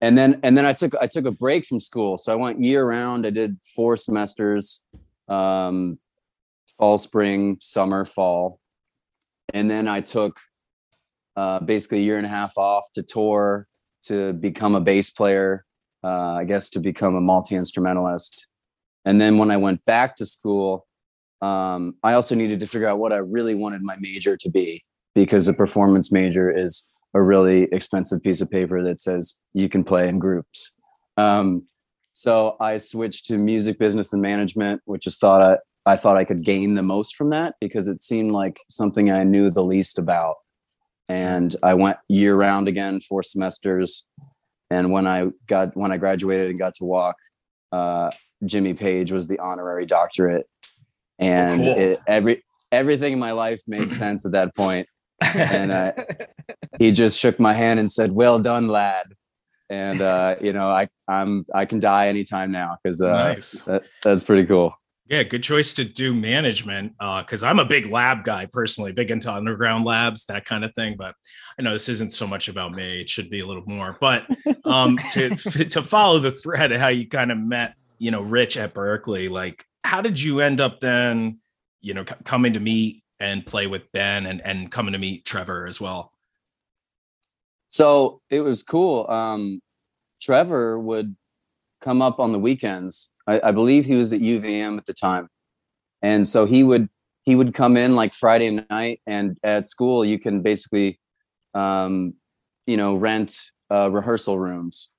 [0.03, 2.19] and then and then i took i took a break from school.
[2.19, 3.27] So i went year round.
[3.27, 4.85] I did four semesters
[5.29, 5.99] um
[6.79, 8.61] fall spring summer fall.
[9.55, 10.39] And then i took
[11.37, 13.67] uh basically a year and a half off to tour
[14.03, 15.65] to become a bass player
[16.05, 18.47] uh i guess to become a multi-instrumentalist
[19.05, 20.87] and then when i went back to school
[21.43, 24.83] um i also needed to figure out what i really wanted my major to be
[25.15, 29.83] because a performance major is a really expensive piece of paper that says you can
[29.83, 30.77] play in groups.
[31.17, 31.67] Um,
[32.13, 36.25] so I switched to music business and management, which is thought I, I thought I
[36.25, 39.99] could gain the most from that because it seemed like something I knew the least
[39.99, 40.37] about.
[41.09, 44.07] And I went year round again, four semesters.
[44.71, 47.17] And when I got when I graduated and got to walk,
[47.73, 48.11] uh,
[48.45, 50.47] Jimmy Page was the honorary doctorate,
[51.19, 51.77] and Cool.
[51.79, 54.89] it, every everything in my life made sense at that point.
[55.23, 55.93] and uh,
[56.79, 59.07] he just shook my hand and said, "Well done, lad."
[59.71, 63.61] And uh, you know, I I'm I can die anytime now because uh, nice.
[63.63, 64.75] that, that's pretty cool.
[65.09, 66.95] Yeah, good choice to do management.
[66.99, 70.75] Uh, because I'm a big lab guy personally, big into underground labs, that kind of
[70.75, 70.97] thing.
[70.97, 71.15] But
[71.59, 73.01] I know this isn't so much about me.
[73.01, 73.97] It should be a little more.
[74.01, 74.27] But
[74.65, 78.57] um, to to follow the thread of how you kind of met, you know, Rich
[78.57, 81.39] at Berklee, like how did you end up then,
[81.81, 85.25] you know, c- coming to meet and play with Ben and and coming to meet
[85.25, 86.13] Trevor as well?
[87.69, 89.09] So it was cool.
[89.09, 89.61] Um,
[90.21, 91.15] Trevor would
[91.81, 93.13] come up on the weekends.
[93.27, 95.29] I, I believe he was at UVM at the time,
[96.03, 96.89] and so he would
[97.25, 100.99] he would come in like Friday night, and at school you can basically,
[101.55, 102.15] um,
[102.67, 103.37] you know, rent
[103.71, 104.93] uh, rehearsal rooms.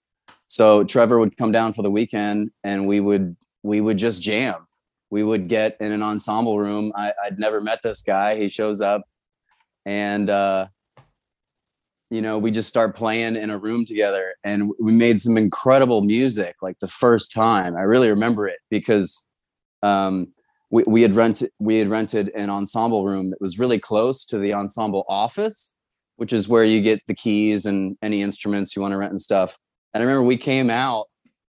[0.50, 4.68] So Trevor would come down for the weekend, and we would we would just jam.
[5.10, 6.92] We would get in an ensemble room.
[6.96, 8.38] I, I'd never met this guy.
[8.38, 9.04] He shows up
[9.88, 10.68] and uh,
[12.10, 16.02] you know, we just start playing in a room together, and we made some incredible
[16.02, 16.56] music.
[16.62, 19.26] Like the first time, I really remember it because
[19.84, 20.28] um,
[20.70, 24.38] we we had rented we had rented an ensemble room that was really close to
[24.38, 25.74] the ensemble office,
[26.16, 29.22] which is where you get the keys and any instruments you want to rent and
[29.22, 29.58] stuff.
[29.94, 31.08] And I remember we came out,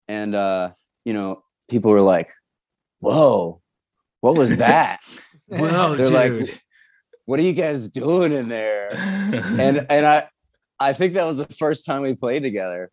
[0.08, 0.72] and uh,
[1.04, 2.32] you know, people were like,
[3.00, 3.60] "Whoa,
[4.22, 5.00] what was that?"
[5.48, 6.48] Whoa, They're dude.
[6.48, 6.64] like,
[7.26, 8.90] what are you guys doing in there?
[8.94, 10.28] And and I
[10.80, 12.90] I think that was the first time we played together.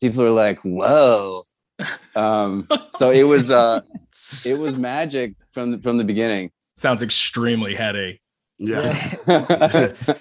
[0.00, 1.44] People are like, whoa.
[2.14, 3.80] Um, so it was uh
[4.46, 6.50] it was magic from the, from the beginning.
[6.76, 8.20] sounds extremely heady.
[8.58, 9.14] Yeah.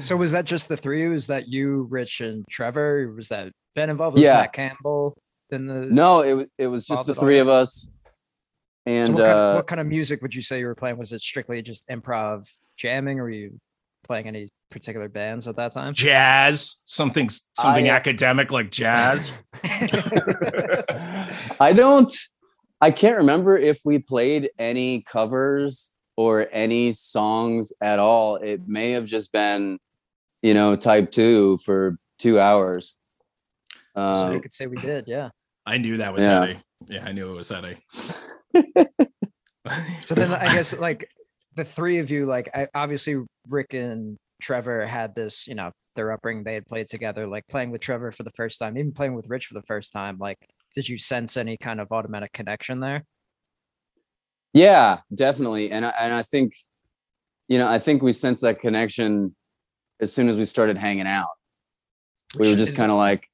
[0.00, 1.06] So was that just the three?
[1.08, 3.12] Was that you, Rich, and Trevor?
[3.14, 4.14] Was that Ben involved?
[4.14, 4.40] Was Yeah.
[4.40, 5.14] Matt Campbell
[5.50, 7.88] in the no, it was it was just the three of us.
[8.86, 10.74] And so what, kind uh of, what kind of music would you say you were
[10.74, 10.96] playing?
[10.96, 13.60] Was it strictly just improv jamming, or were you
[14.04, 15.94] playing any particular bands at that time?
[15.94, 19.42] Jazz, something something I- academic like jazz.
[21.60, 22.12] I don't
[22.80, 28.36] I can't remember if we played any covers or any songs at all.
[28.36, 29.78] It may have just been,
[30.42, 32.94] you know, type two for two hours.
[33.96, 35.30] so you Um, could say we did, yeah.
[35.66, 36.40] I knew that was Yeah.
[36.40, 36.60] heady.
[36.86, 37.76] Yeah, I knew it was heady.
[40.02, 41.10] So then I guess like
[41.54, 46.12] the three of you, like I, obviously Rick and Trevor had this, you know, their
[46.12, 46.44] upbringing.
[46.44, 49.28] They had played together, like playing with Trevor for the first time, even playing with
[49.28, 50.18] Rich for the first time.
[50.18, 50.38] Like,
[50.74, 53.04] did you sense any kind of automatic connection there?
[54.52, 55.70] Yeah, definitely.
[55.70, 56.54] And I, and I think,
[57.48, 59.34] you know, I think we sensed that connection
[60.00, 61.28] as soon as we started hanging out.
[62.38, 63.26] we were just kind of like,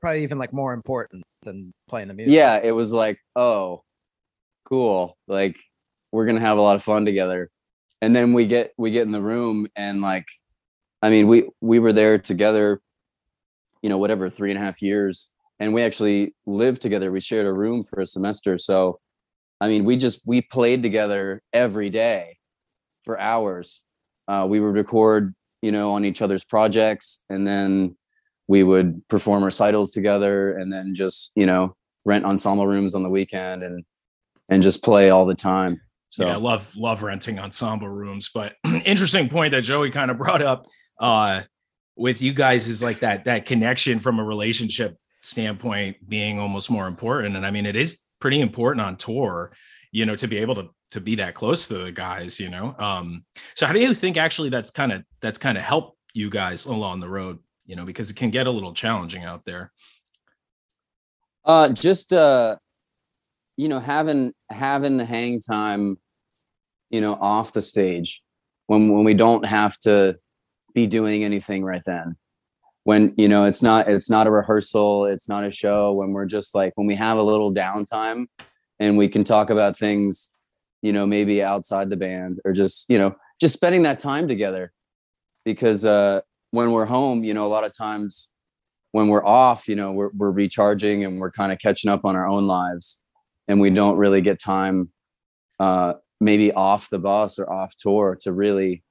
[0.00, 2.34] probably even like more important than playing the music.
[2.34, 3.82] yeah, it was like, oh,
[4.64, 5.16] cool.
[5.26, 5.56] Like
[6.12, 7.50] we're gonna have a lot of fun together.
[8.02, 10.26] And then we get we get in the room and like,
[11.02, 12.80] I mean, we we were there together,
[13.82, 15.30] you know, whatever, three and a half years.
[15.58, 17.10] And we actually lived together.
[17.10, 18.58] We shared a room for a semester.
[18.58, 19.00] So
[19.60, 22.38] I mean, we just we played together every day
[23.04, 23.84] for hours.
[24.28, 27.96] Uh, we would record, you know, on each other's projects, and then
[28.48, 33.08] we would perform recitals together, and then just you know rent ensemble rooms on the
[33.08, 33.84] weekend and
[34.48, 35.80] and just play all the time.
[36.16, 38.30] So yeah, I love love renting ensemble rooms.
[38.32, 38.54] But
[38.86, 40.66] interesting point that Joey kind of brought up
[40.98, 41.42] uh,
[41.94, 46.86] with you guys is like that that connection from a relationship standpoint being almost more
[46.86, 47.36] important.
[47.36, 49.52] And I mean, it is pretty important on tour,
[49.92, 52.74] you know, to be able to to be that close to the guys, you know.
[52.78, 56.30] Um, so how do you think actually that's kind of that's kind of helped you
[56.30, 59.70] guys along the road, you know, because it can get a little challenging out there.
[61.44, 62.56] Uh, just uh,
[63.58, 65.98] you know, having having the hang time,
[66.90, 68.22] you know, off the stage
[68.66, 70.16] when when we don't have to
[70.74, 72.16] be doing anything right then.
[72.84, 75.92] When you know it's not it's not a rehearsal, it's not a show.
[75.92, 78.26] When we're just like when we have a little downtime,
[78.78, 80.34] and we can talk about things,
[80.82, 84.72] you know, maybe outside the band or just you know just spending that time together.
[85.44, 86.20] Because uh,
[86.50, 88.32] when we're home, you know, a lot of times
[88.92, 92.14] when we're off, you know, we're we're recharging and we're kind of catching up on
[92.16, 93.00] our own lives,
[93.48, 94.90] and we don't really get time,
[95.58, 98.82] uh, maybe off the bus or off tour to really,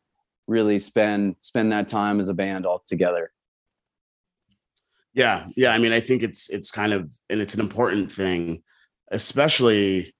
[0.48, 3.32] really spend spend that time as a band all together.
[5.14, 5.72] Yeah, yeah.
[5.72, 8.62] I mean, I think it's it's kind of and it's an important thing,
[9.12, 10.14] especially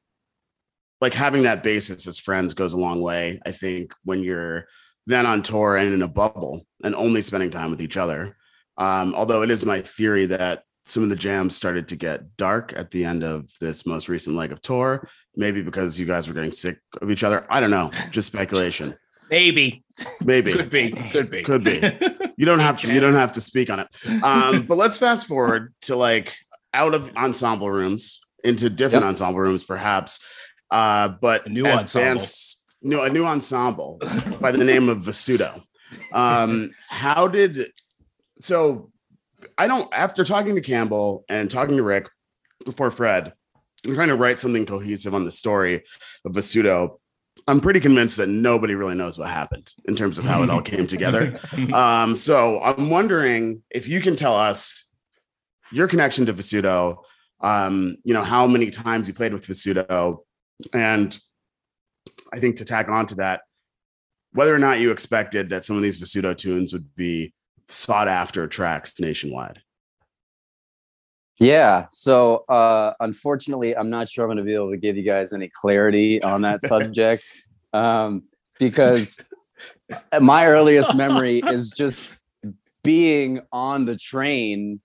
[1.02, 3.40] like having that basis as friends goes a long way.
[3.46, 4.68] I think when you're
[5.08, 8.36] then on tour and in a bubble and only spending time with each other.
[8.78, 12.74] Um, although it is my theory that some of the jams started to get dark
[12.78, 16.34] at the end of this most recent leg of tour, maybe because you guys were
[16.34, 17.46] getting sick of each other.
[17.50, 18.96] I don't know, just speculation.
[19.32, 19.84] Maybe,
[20.24, 21.82] Maybe could be, could be, Could be.
[22.38, 23.88] you don't have to you don't have to speak on it
[24.24, 26.36] um but let's fast forward to like
[26.76, 29.10] out of ensemble rooms into different Yep.
[29.10, 30.20] ensemble rooms perhaps
[30.70, 32.06] uh but A new as ensemble.
[32.08, 33.98] bands no a new ensemble
[34.40, 35.64] by the name of Vasudo.
[36.14, 37.72] um how did
[38.42, 38.92] so
[39.58, 42.08] i don't after talking to campbell and talking to rick
[42.66, 43.34] before fred
[43.86, 45.84] i'm trying to write something cohesive on the story
[46.26, 46.98] of Vasudo.
[47.48, 50.62] i'm pretty convinced that nobody really knows what happened in terms of how it all
[50.74, 51.40] came together
[51.74, 54.86] um, so I'm wondering if you can tell us
[55.72, 56.98] your connection to Vasudo,
[57.42, 60.20] um, you know, how many times you played with Vasudo,
[60.74, 61.18] and
[62.34, 63.42] I think to tack on to that,
[64.32, 67.34] whether or not you expected that some of these Vasudo tunes would be
[67.68, 69.62] sought after tracks nationwide.
[71.40, 71.88] Yeah.
[71.92, 75.34] So uh, unfortunately, I'm not sure I'm going to be able to give you guys
[75.34, 77.26] any clarity on that subject
[77.74, 78.24] um,
[78.58, 79.24] because
[80.22, 82.12] my earliest memory is just
[82.84, 84.80] being on the train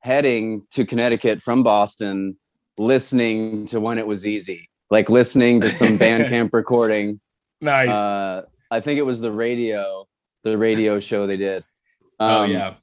[0.00, 2.36] heading to Connecticut from Boston,
[2.78, 7.20] listening to when it was easy, like listening to some Bandcamp recording.
[7.60, 7.90] Nice.
[7.90, 10.06] Uh, I think it was the radio,
[10.44, 11.64] the radio show they did.
[12.20, 12.74] Oh Um, yeah.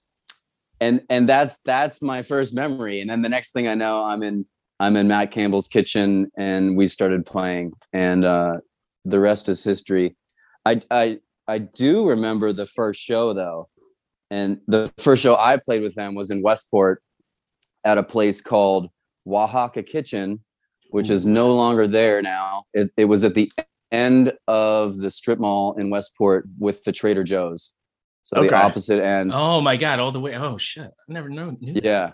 [0.80, 3.02] and and that's that's my first memory.
[3.02, 4.46] And then the next thing I know, I'm in
[4.80, 8.58] I'm in Matt Campbell's kitchen, and we started playing, and uh,
[9.06, 10.16] the rest is history.
[10.66, 13.70] I I I do remember the first show though,
[14.32, 17.02] and the first show I played with them was in Westport,
[17.86, 18.90] at a place called
[19.28, 20.44] Oaxaca Kitchen,
[20.90, 22.64] which is no longer there now.
[22.74, 23.52] It, it was at the
[23.92, 27.74] end of the strip mall in Westport with the Trader Joe's.
[28.24, 28.48] So Okay.
[28.50, 29.32] the opposite end.
[29.34, 30.36] Oh my god, all the way.
[30.36, 30.86] Oh shit.
[30.88, 31.56] I never know.
[31.60, 31.84] knew that.
[31.84, 32.12] Yeah.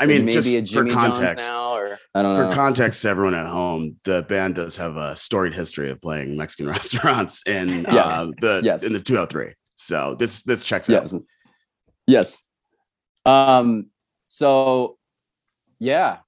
[0.00, 3.02] I mean, maybe just a for Jimmy John's context, now, or I don't for context
[3.02, 7.46] to everyone at home, the band does have a storied history of playing Mexican restaurants
[7.46, 8.12] in Yes.
[8.12, 8.82] uh, the Yes.
[8.82, 9.54] in the 203.
[9.76, 11.22] So this this checks yes, out.
[12.08, 12.42] yes.
[13.24, 13.90] Um.
[14.28, 14.98] So,
[15.78, 16.18] yeah.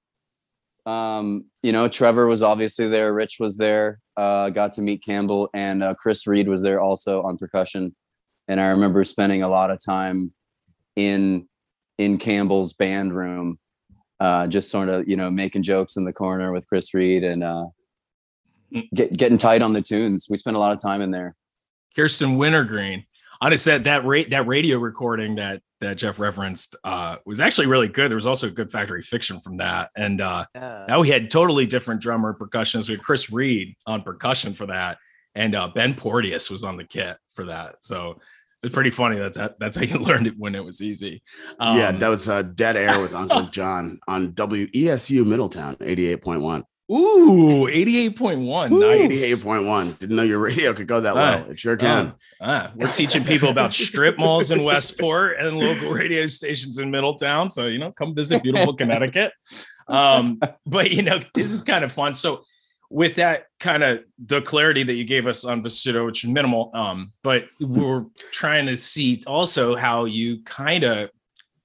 [0.85, 1.45] Um.
[1.61, 3.13] You know, Trevor was obviously there.
[3.13, 3.99] Rich was there.
[4.15, 7.93] Uh, got to meet Campbell and uh, Chris Reed was there also on percussion.
[8.47, 10.31] And I remember spending a lot of time
[10.95, 11.47] in
[11.97, 13.57] in Campbell's band room,
[14.19, 17.43] uh, just sort of you know making jokes in the corner with Chris Reed and
[17.43, 17.65] uh,
[18.93, 20.27] get, getting tight on the tunes.
[20.29, 21.35] We spent a lot of time in there.
[21.95, 23.05] Kirsten Wintergreen.
[23.39, 27.67] I just said that rate that radio recording that that Jeff referenced uh, was actually
[27.67, 28.09] really good.
[28.09, 30.85] There was also a good factory fiction from that, and uh, Yeah.
[30.87, 32.89] now we had totally different drummer percussionists.
[32.89, 34.97] We had Chris Reed on percussion for that,
[35.35, 37.75] and uh, Ben Porteous was on the kit for that.
[37.81, 38.19] So
[38.63, 39.17] it's pretty funny.
[39.17, 41.21] That's how, that's how you learned it when it was easy.
[41.59, 46.63] yeah, Um, that was uh, Dead Air with Uncle John on WESU Middletown 88.1.
[46.91, 48.79] ooh eighty eight point one.
[48.79, 49.25] Nice.
[49.43, 49.99] 88.1.
[49.99, 51.51] Didn't know your radio could go that Ah, low.
[51.51, 52.13] It sure can.
[52.41, 57.49] Ah, we're teaching people about strip malls in Westport and local radio stations in Middletown.
[57.49, 59.31] So, you know, come visit beautiful Connecticut.
[59.87, 62.13] Um, but, you know, this is kind of fun.
[62.13, 62.43] So,
[62.89, 66.71] with that kind of the clarity that you gave us on Vasudo, which is minimal,
[66.73, 71.09] um, but we're trying to see also how you kind of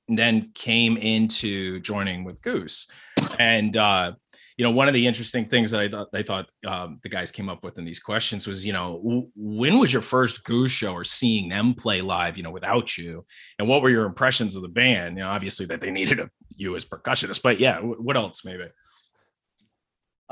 [0.08, 2.90] then came into joining with Goose.
[3.38, 4.12] And, uh,
[4.56, 7.30] you know, one of the interesting things that I thought I thought um, the guys
[7.30, 10.70] came up with in these questions was, you know, w- when was your first Goose
[10.70, 13.24] show or seeing them play live, you know, without you,
[13.58, 15.16] and what were your impressions of the band?
[15.16, 18.44] You know, obviously that they needed a, you as percussionist, but yeah, w- what else
[18.44, 18.64] maybe?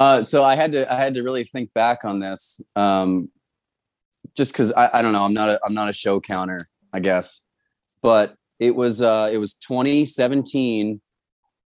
[0.01, 3.29] Uh, so I had to I had to really think back on this, um,
[4.37, 6.59] just because I, I don't know I'm not a I'm not a show counter
[6.95, 7.45] I guess,
[8.03, 11.01] but it was uh, it was 2017,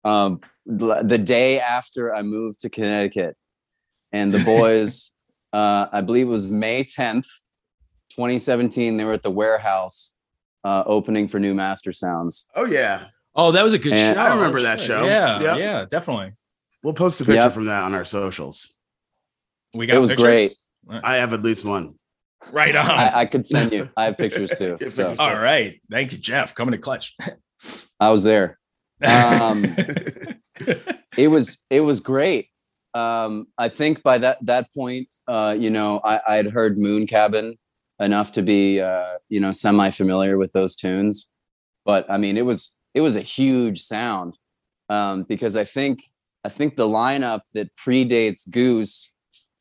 [0.04, 3.38] um, the the day after I moved to Connecticut,
[4.12, 5.12] and the boys,
[5.54, 7.28] uh, I believe it was May 10th,
[8.10, 8.98] 2017.
[8.98, 10.13] They were at the warehouse
[10.63, 12.46] uh, opening for New Mastersounds.
[12.56, 13.06] Oh, yeah.
[13.36, 14.22] Oh, that was a good And- show.
[14.22, 15.04] I remember that show.
[15.06, 15.58] Yeah, Yep.
[15.58, 16.34] yeah, definitely.
[16.84, 17.52] We'll post a picture Yep.
[17.54, 18.72] from that on our socials.
[19.76, 20.24] We got It was pictures?
[20.26, 20.56] great.
[21.04, 21.96] I have at least one.
[22.52, 22.89] right on.
[22.91, 23.89] I, I could send you.
[23.96, 24.78] I have pictures too.
[24.91, 25.15] So.
[25.17, 26.54] All right, thank you, Jeff.
[26.54, 27.15] Coming to clutch.
[28.00, 28.60] I was there.
[29.06, 29.63] Um,
[31.17, 32.50] it was it was great
[32.96, 37.08] um i think by that that point uh you know i i had heard moon
[37.08, 37.58] cabin
[38.00, 41.32] enough to be uh you know semi familiar with those tunes
[41.86, 44.38] but i mean it was it was a huge sound
[44.89, 46.04] um because i think
[46.44, 49.12] i think the lineup that predates goose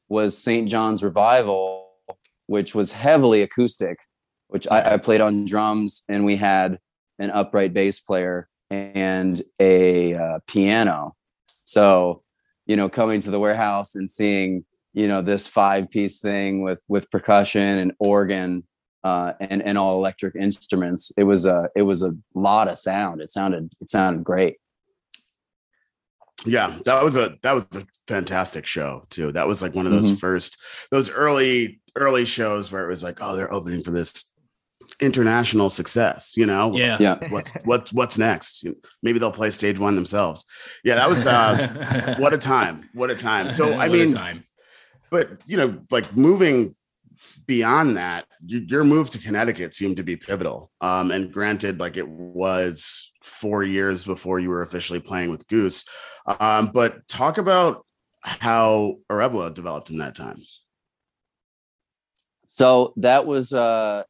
[0.09, 1.89] was st john's revival
[2.47, 3.99] which was heavily acoustic
[4.49, 6.79] which I, I played on drums and we had
[7.19, 11.15] an upright bass player and a uh, piano
[11.65, 12.23] so,
[12.67, 16.83] you know, coming to the warehouse and seeing, you know, this five piece thing with
[16.89, 18.65] with percussion and organ
[19.05, 23.21] uh, and and all electric instruments, it was a it was a lot of sound.
[23.21, 24.57] It sounded it sounded great.
[26.45, 29.33] Yeah, that was a that was a fantastic show too.
[29.33, 30.19] That was like one of those Mhm.
[30.21, 30.59] first
[30.91, 34.35] those early early shows where it was like, oh, they're opening for this
[35.01, 36.77] international success, you know?
[36.77, 36.97] yeah.
[37.01, 37.29] Yeah.
[37.31, 38.67] What's what's what's next?
[39.03, 40.45] Maybe they'll play stage one themselves.
[40.85, 42.89] Yeah, that was uh what a time.
[42.95, 43.51] What a time.
[43.51, 44.45] So I mean, time.
[45.11, 46.75] but you know, like moving
[47.47, 50.71] beyond that, y- your move to Connecticut seemed to be pivotal.
[50.81, 55.85] Um, and granted, like it was four years before you were officially playing with Goose.
[56.27, 57.87] Um, but talk about
[58.21, 60.37] how Arevalo developed in that time.
[62.47, 64.05] So that was uh,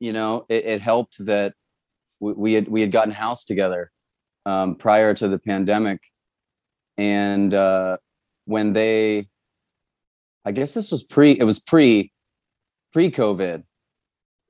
[0.00, 1.54] you know, it, it helped that
[2.20, 3.90] we, we had we had gotten house together
[4.46, 6.00] um, prior to the pandemic,
[6.96, 7.96] and uh,
[8.44, 9.28] when they,
[10.44, 11.32] I guess this was pre.
[11.32, 12.12] It was pre
[12.92, 13.64] pre COVID.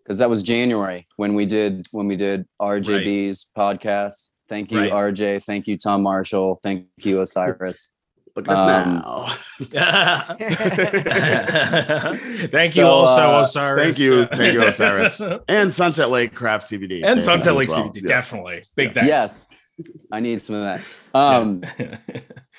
[0.08, 4.30] Because that was January when we did when we did RJ Bee's podcast.
[4.48, 4.90] Thank you, Right.
[5.12, 5.44] RJ.
[5.44, 6.58] Thank you, Tom Marshall.
[6.62, 7.92] Thank you, Osiris.
[8.34, 9.26] Look at us Um, now.
[12.48, 13.82] Thank you also, uh, Osiris.
[13.82, 17.88] Thank you, thank you, Osiris, and Sunset Lake Craft CBD and Sunset Lake as well.
[17.90, 18.04] CBD, Yes.
[18.08, 18.62] definitely.
[18.76, 19.08] Big thanks.
[19.08, 19.46] Yes,
[20.10, 20.80] I need some of that.
[21.18, 21.62] Um,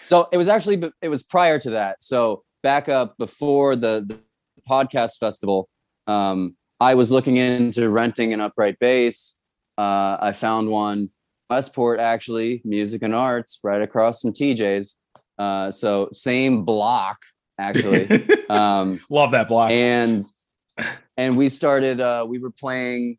[0.03, 1.97] so it was actually it was prior to that.
[2.03, 4.19] So back up before the, the
[4.69, 5.69] podcast festival,
[6.07, 9.35] um, I was looking into renting an upright bass.
[9.77, 11.09] Uh, I found one
[11.49, 14.97] Westport actually, music and arts, right across from TJ's.
[15.37, 17.17] Uh, so same block
[17.57, 18.07] actually.
[18.49, 19.71] um, Love that block.
[19.71, 20.25] and
[21.17, 23.17] and we started uh we were playing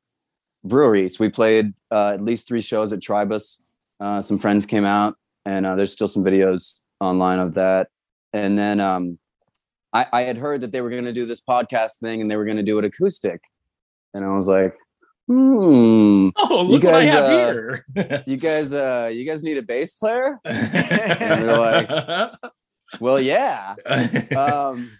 [0.64, 3.62] breweries we played uh at least three shows at tribus
[4.00, 7.88] uh some friends came out and uh, there's still some videos online of that
[8.32, 9.18] and then um
[9.92, 12.36] i i had heard that they were going to do this podcast thing and they
[12.36, 13.40] were going to do it acoustic
[14.14, 14.74] and i was like
[15.26, 17.84] hmm oh, look what I guys, have uh, here.
[18.26, 22.30] you guys uh you guys need a bass player we're
[23.00, 23.74] well yeah
[24.36, 24.90] um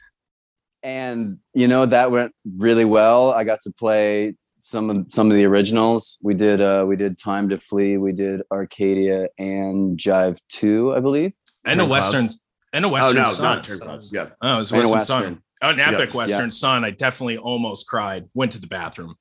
[0.82, 5.36] and you know that went really well i got to play some of some of
[5.36, 10.38] the originals we did uh we did time to flee we did arcadia and jive
[10.50, 11.32] 2 i believe
[11.64, 12.12] and a Turn Clouds.
[12.12, 12.28] western
[12.72, 13.16] and a Western.
[13.18, 13.56] Oh no, it's sun.
[13.56, 14.12] not Turn Clouds.
[14.12, 14.28] Yeah.
[14.40, 15.42] Oh, it was And a Western, Sun.
[15.60, 15.80] Western.
[15.80, 16.16] Oh, an epic Yeah.
[16.16, 16.84] Western Sun.
[16.84, 18.28] I definitely almost cried.
[18.34, 19.14] Went to the bathroom.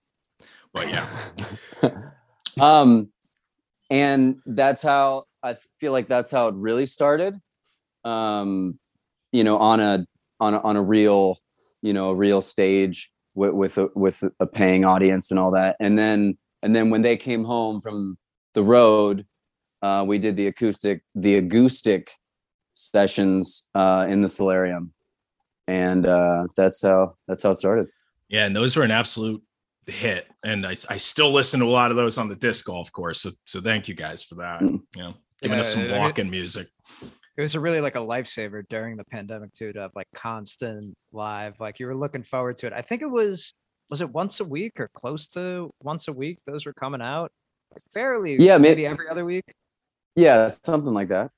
[0.74, 2.12] But yeah.
[2.62, 3.10] um
[3.90, 7.36] and that's how i feel like that's how it really started
[8.06, 8.78] um
[9.32, 10.06] you know on a
[10.40, 11.38] on a, on a real
[11.82, 15.76] you know a real stage with with a, with a paying audience and all that
[15.80, 18.18] and then and then when they came home from
[18.54, 19.26] the road
[19.82, 22.12] uh we did the acoustic the acoustic
[22.74, 24.94] sessions uh in the solarium
[25.70, 27.88] and uh that's how that's how it started
[28.30, 29.42] Yeah, and those were an absolute
[29.86, 30.28] hit.
[30.44, 33.22] And I, I still listen to a lot of those on the disc golf course.
[33.22, 34.62] So so thank you guys for that.
[34.62, 34.82] Mm.
[34.96, 36.68] You know, giving us Yeah, some it- walking music.
[37.38, 40.94] it was a really like a lifesaver during the pandemic too to have like constant
[41.14, 43.54] live like you were looking forward to it i think it was
[43.90, 47.32] was it once a week or close to once a week those were coming out
[47.94, 49.46] fairly Yeah, may- maybe every other week
[50.18, 51.32] yeah something like that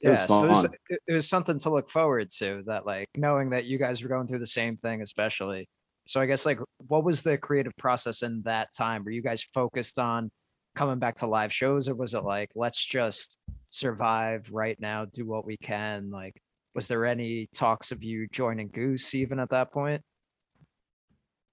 [0.00, 0.66] It was yeah so it was,
[1.06, 4.26] it was something to look forward to that like knowing that you guys were going
[4.26, 5.68] through the same thing especially.
[6.06, 9.04] So i guess like what was the creative process in that time?
[9.04, 10.30] Were you guys focused on
[10.74, 15.26] coming back to live shows or was it like let's just survive right now do
[15.26, 16.40] what we can like
[16.78, 20.00] was there any talks of you joining goose even at that point?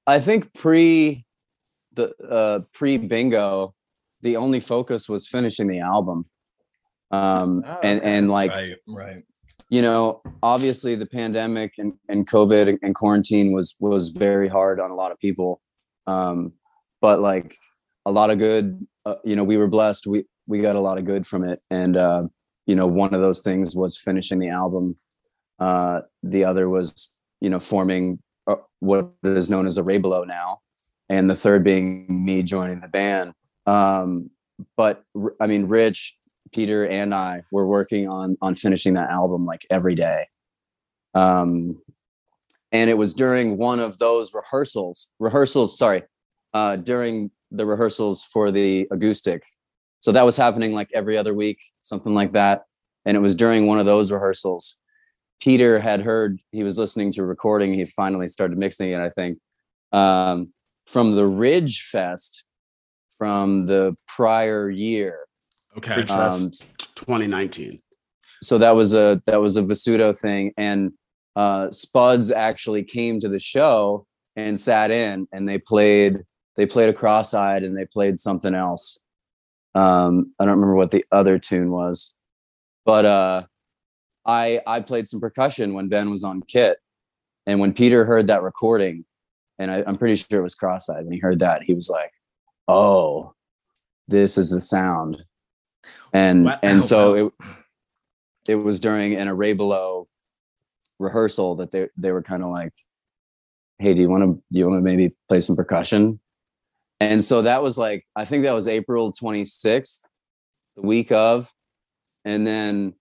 [0.06, 1.26] I think pre
[1.94, 3.74] the uh pre bingo,
[4.22, 6.28] the only focus was finishing the album.
[7.16, 9.24] Um Oh, and and like right, right.
[9.70, 14.80] you know, obviously the pandemic and, and COVID and, and quarantine was was very hard
[14.80, 15.62] on a lot of people.
[16.08, 16.54] Um
[17.02, 17.58] but like
[18.06, 18.66] a lot of good
[19.06, 20.08] uh, you know, we were blessed.
[20.08, 22.24] We we got a lot of good from it and uh
[22.66, 24.98] you know, one of those things was finishing the album.
[25.60, 30.60] Uh the other was, you know, forming uh, what is known as Arevalo now,
[31.10, 33.34] and the third being me joining the band.
[33.66, 34.30] Um,
[34.78, 35.04] but
[35.42, 36.18] i mean, Rich,
[36.54, 40.28] Peter, and I were working on on finishing that album like every day.
[41.14, 41.82] Um,
[42.72, 45.78] and it was during one of those rehearsals, rehearsals.
[45.78, 46.04] Sorry,
[46.54, 49.44] uh, during the rehearsals for the acoustic.
[50.02, 52.64] So that was happening like every other week, something like that.
[53.06, 54.78] And it was during one of those rehearsals
[55.42, 57.74] Peter had heard he was listening to recording.
[57.74, 59.40] He finally started mixing it, I think,
[59.92, 60.54] um,
[60.86, 62.44] from the Ridge Fest
[63.18, 65.20] from the prior year.
[65.78, 65.96] Okay.
[65.96, 66.52] Um,
[66.96, 67.82] 2019.
[68.42, 70.94] so that was a that was a Vasudo thing, and
[71.36, 74.06] uh, Spuds actually came to the show
[74.36, 76.24] and sat in, and they played
[76.56, 78.98] they played a cross-eyed, and they played something else.
[79.74, 82.14] Um, I don't remember what the other tune was,
[82.86, 83.44] but uh,
[84.26, 86.78] I I played some percussion when Ben was on kit,
[87.46, 89.04] and when Peter heard that recording,
[89.60, 91.04] and I, I'm pretty sure it was cross-eyed.
[91.04, 92.12] When he heard that, he was like,
[92.70, 93.34] "Oh,
[94.08, 95.26] this is the sound,"
[96.14, 96.60] and Wow.
[96.64, 97.34] and so it
[98.48, 100.06] it was during an Arevalo
[101.00, 102.74] rehearsal that they they were kind of like,
[103.80, 106.20] "Hey, do you want to you want to maybe play some percussion?"
[107.02, 110.00] And so that was like I think that was April 26th,
[110.76, 111.52] the week of,
[112.24, 112.94] and then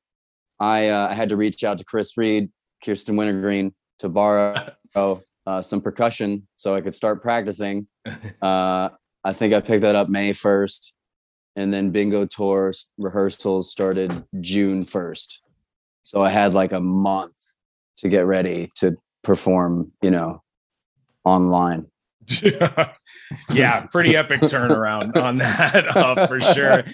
[0.59, 2.51] I uh, I had to reach out to Chris Reed,
[2.85, 4.73] Kirsten Wintergreen to borrow
[5.47, 7.87] uh, some percussion so I could start practicing.
[8.43, 8.91] Uh,
[9.27, 10.93] I think I picked that up May 1st,
[11.57, 15.39] and then bingo tour rehearsals started June 1st.
[16.03, 17.33] So I had like a month
[17.99, 20.43] to get ready to perform, you know,
[21.25, 21.87] online.
[23.53, 26.85] yeah, pretty epic turnaround on that uh, for sure.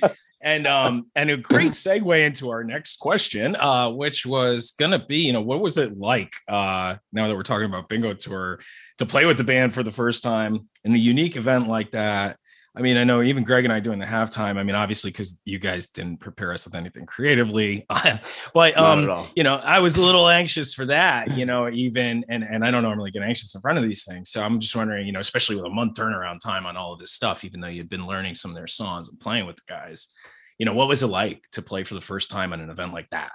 [0.43, 5.19] And um and a great segue into our next question, uh, which was gonna be,
[5.19, 8.61] you know, what was it like uh now that we're talking about bingo tour
[8.99, 12.39] to play with the band for the first time in a unique event like that?
[12.81, 14.57] I mean, I know even Greg and I doing the halftime.
[14.57, 17.85] I mean, obviously, because you guys didn't prepare us with anything creatively,
[18.55, 21.37] but um, you know, I was a little anxious for that.
[21.37, 24.31] You know, even and and I don't normally get anxious in front of these things,
[24.31, 26.99] so I'm just wondering, you know, especially with a month turnaround time on all of
[26.99, 29.63] this stuff, even though you've been learning some of their songs and playing with the
[29.69, 30.15] guys,
[30.57, 32.95] you know, what was it like to play for the first time at an event
[32.95, 33.33] like that?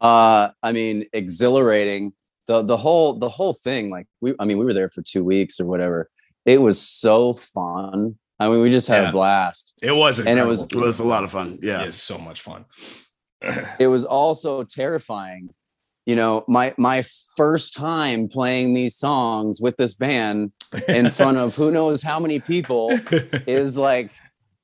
[0.00, 2.14] Uh, I mean, exhilarating.
[2.46, 5.24] the the whole The whole thing, like we, I mean, we were there for two
[5.24, 6.08] weeks or whatever
[6.44, 8.16] it was so fun.
[8.38, 9.08] I mean, we just had yeah.
[9.10, 9.74] a blast.
[9.82, 11.58] It was, and it was it was a lot of fun.
[11.62, 12.64] Yeah, it's so much fun.
[13.78, 15.50] it was also terrifying.
[16.06, 17.04] You know, my my
[17.36, 20.52] first time playing these songs with this band
[20.88, 22.90] in front of who knows how many people
[23.46, 24.10] is like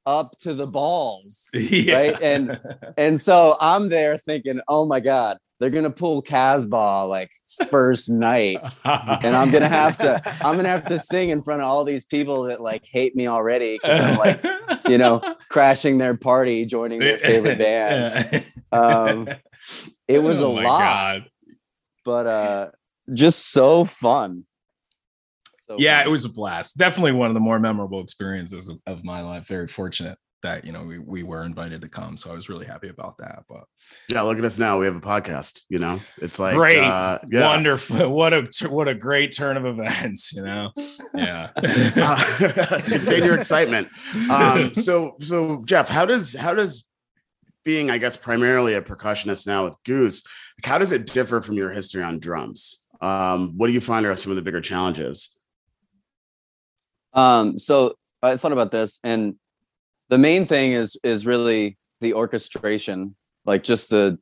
[0.07, 1.97] up to the balls, yeah.
[1.97, 2.23] right?
[2.23, 2.59] And
[2.97, 7.31] and so I'm there thinking, oh my god, they're gonna pull Casbah like
[7.71, 11.69] first night, and I'm gonna have to I'm gonna have to sing in front of
[11.69, 14.45] all these people that like hate me already because I'm like
[14.89, 18.45] you know crashing their party, joining their favorite band.
[18.73, 19.29] Um,
[20.09, 21.25] it was oh a lot, God.
[22.05, 22.71] but uh,
[23.15, 24.43] just so fun.
[25.63, 26.09] So yeah, fun.
[26.09, 26.77] it was a blast.
[26.77, 29.47] Definitely one of the more memorable experiences of, of my life.
[29.47, 32.67] Very fortunate that you know we, we were invited to come so i was really
[32.67, 33.65] happy about that but
[34.09, 36.01] yeah look at us now we have a podcast you know?
[36.19, 36.79] It's like great.
[36.79, 37.47] uh, yeah.
[37.47, 38.11] wonderful.
[38.11, 40.71] What a what a great turn of events you know?
[41.21, 41.51] Yeah.
[41.57, 43.89] Uh, contain your excitement.
[44.31, 46.89] Um so so jeff how does how does
[47.65, 50.23] being i guess primarily a percussionist now with goose
[50.63, 52.85] how does it differ from your history on drums?
[53.01, 55.37] Um what do you find are some of the bigger challenges?
[57.13, 59.37] Um so i thought about this and
[60.09, 63.17] the main thing is is really the orchestration.
[63.45, 64.19] Like just the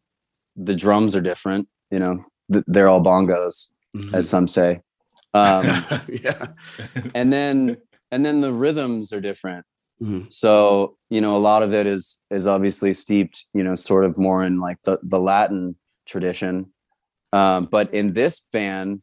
[0.56, 2.24] the drums are different you know?
[2.48, 4.14] They're all bongos mm-hmm.
[4.14, 4.80] as some say.
[5.36, 5.66] Um
[6.22, 6.46] yeah.
[7.12, 7.78] and then
[8.12, 9.66] and then the rhythms are different.
[10.00, 10.28] Mm-hmm.
[10.28, 14.16] so you know a lot of it is is obviously steeped you know sort of
[14.16, 15.74] more in like the the latin
[16.06, 16.72] tradition.
[17.32, 19.02] Um but in this band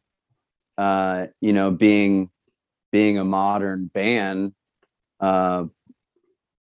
[0.78, 2.30] uh you know being
[2.92, 4.54] being a modern band
[5.20, 5.64] uh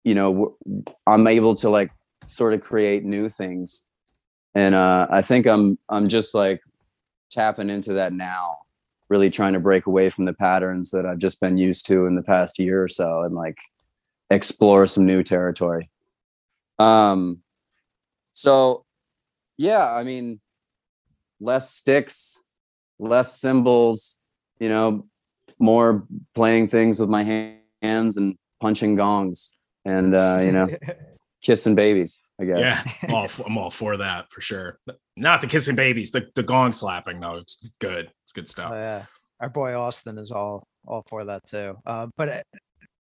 [0.07, 0.57] you know
[1.09, 1.91] i'm able to like
[2.27, 3.85] sort of create new things.
[4.55, 6.61] And uh i think i'm i'm just like
[7.31, 8.57] tapping into that now
[9.09, 12.15] really trying to break away from the patterns that i've just been used to in
[12.15, 13.59] the past year or so and like
[14.31, 15.91] explore some new territory.
[16.79, 17.43] Um
[18.33, 18.85] so
[19.57, 20.41] yeah i mean
[21.41, 22.45] less sticks
[22.99, 24.19] less cymbals
[24.61, 25.07] you know
[25.59, 29.56] more playing things with my hands and punching gongs
[29.87, 30.69] and uh, you know,
[31.43, 32.23] kissing babies.
[32.41, 32.59] I guess.
[32.59, 34.79] Yeah, I'm all, for, I'm all for that for sure.
[35.17, 37.37] Not the kissing babies, the the gong slapping though.
[37.37, 38.11] It's good.
[38.25, 38.73] It's good stuff.
[38.75, 39.05] Oh, yeah,
[39.41, 41.77] our boy Austin is all all for that too.
[41.87, 42.43] Uh, but uh,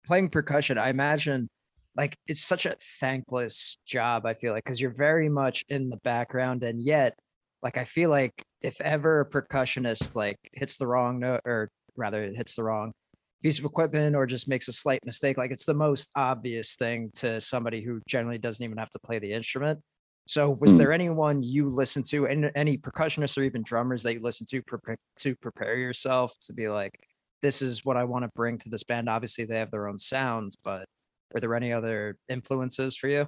[0.07, 1.49] playing percussion, I imagine
[1.95, 4.25] like it's such a thankless job.
[4.25, 7.15] I feel like because you're very much in the background, and yet,
[7.61, 12.31] like I feel like if ever a percussionist like hits the wrong note, or rather
[12.33, 12.93] hits the wrong
[13.41, 17.09] piece of equipment or just makes a slight mistake like it's the most obvious thing
[17.13, 19.79] to somebody who generally doesn't even have to play the instrument
[20.27, 20.79] so was mm.
[20.79, 24.61] there anyone you listen to and any percussionists or even drummers that you listen to
[24.61, 26.99] pre- to prepare yourself to be like
[27.41, 29.97] this is what i want to bring to this band obviously they have their own
[29.97, 30.85] sounds but
[31.33, 33.25] are there any other influences for you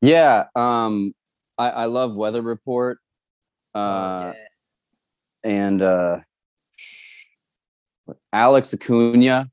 [0.00, 1.12] yeah um
[1.58, 2.98] i i love weather report
[3.74, 4.38] oh, uh oh,
[5.44, 5.50] yeah.
[5.50, 6.18] and uh
[8.32, 9.50] Alex Acuna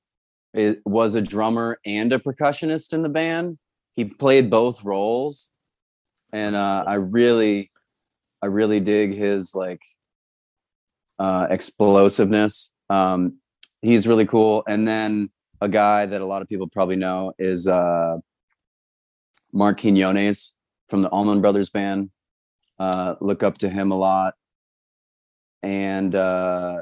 [0.85, 3.57] was a drummer and a percussionist in the band.
[3.93, 5.51] He played both roles,
[6.31, 7.71] and uh, I really,
[8.41, 9.81] I really dig his like
[11.19, 12.71] uh, explosiveness.
[12.89, 13.37] Um,
[13.81, 14.63] he's really cool.
[14.67, 15.29] And then
[15.61, 18.17] a guy that a lot of people probably know is uh,
[19.53, 20.55] Marc Quinones
[20.89, 22.09] from the Allman Brothers Band.
[22.79, 24.33] Uh, look up to him a lot.
[25.61, 26.81] And uh,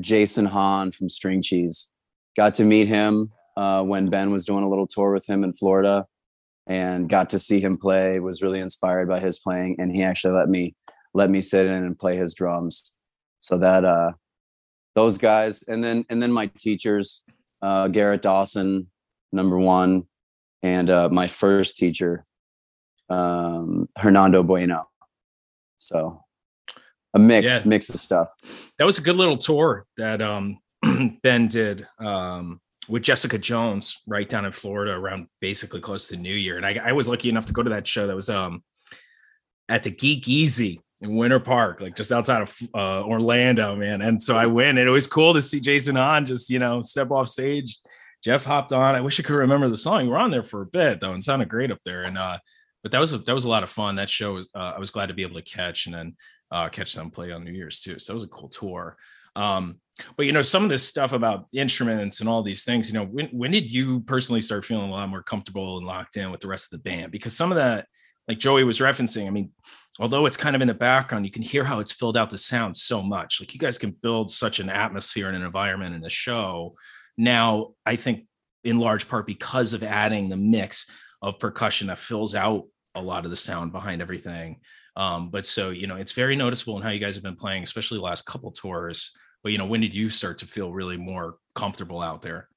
[0.00, 1.90] Jason Hann from String Cheese.
[2.36, 5.52] Got to meet him uh, when Ben was doing a little tour with him in
[5.52, 6.06] Florida,
[6.66, 8.20] and got to see him play.
[8.20, 10.74] Was really inspired by his playing, and he actually let me
[11.14, 12.94] let me sit in and play his drums.
[13.40, 14.12] So that uh,
[14.94, 17.24] those guys, and then and then my teachers,
[17.62, 18.88] uh, Garrett Dawson,
[19.32, 20.04] number one,
[20.62, 22.24] and uh, my first teacher,
[23.08, 24.88] um, Hernando Bueno.
[25.78, 26.22] So
[27.18, 27.62] a mix Yeah.
[27.64, 28.28] mix of stuff.
[28.78, 30.58] that was a good little tour that um
[31.22, 36.34] Ben did um with Jessica Jones right down in Florida around basically close to New
[36.34, 36.56] Year.
[36.56, 38.62] And I, I was lucky enough to go to that show that was um
[39.68, 44.00] at the Geek Easy in Winter Park, like just outside of uh, Orlando, man.
[44.02, 46.82] And so I went, and it was cool to see Jason on just you know
[46.82, 47.78] step off stage.
[48.24, 48.96] Jeff hopped on.
[48.96, 50.04] I wish I could remember the song.
[50.04, 52.02] We were on there for a bit though, and sounded great up there.
[52.04, 52.38] And uh,
[52.82, 53.96] but that was a, that was a lot of fun.
[53.96, 56.16] That show was uh, I was glad to be able to catch and then
[56.50, 57.98] uh, catch them play on New Year's too.
[57.98, 58.96] So that was a cool tour.
[59.36, 59.80] Um,
[60.16, 63.04] but you know, some of this stuff about instruments and all these things, you know,
[63.04, 66.40] when when did you personally start feeling a lot more comfortable and locked in with
[66.40, 67.12] the rest of the band?
[67.12, 67.86] Because some of that,
[68.26, 69.50] like Joey was referencing, I mean,
[69.98, 72.38] although it's kind of in the background, you can hear how it's filled out the
[72.38, 73.40] sound so much.
[73.40, 76.74] Like you guys can build such an atmosphere and an environment in the show.
[77.16, 78.26] Now, I think
[78.64, 80.90] in large part because of adding the mix
[81.22, 84.60] of percussion that fills out a lot of the sound behind everything.
[84.98, 87.62] Um, but so you know, it's very noticeable in how you guys have been playing,
[87.62, 89.12] especially the last couple tours.
[89.44, 92.48] But you know, when did you start to feel really more comfortable out there?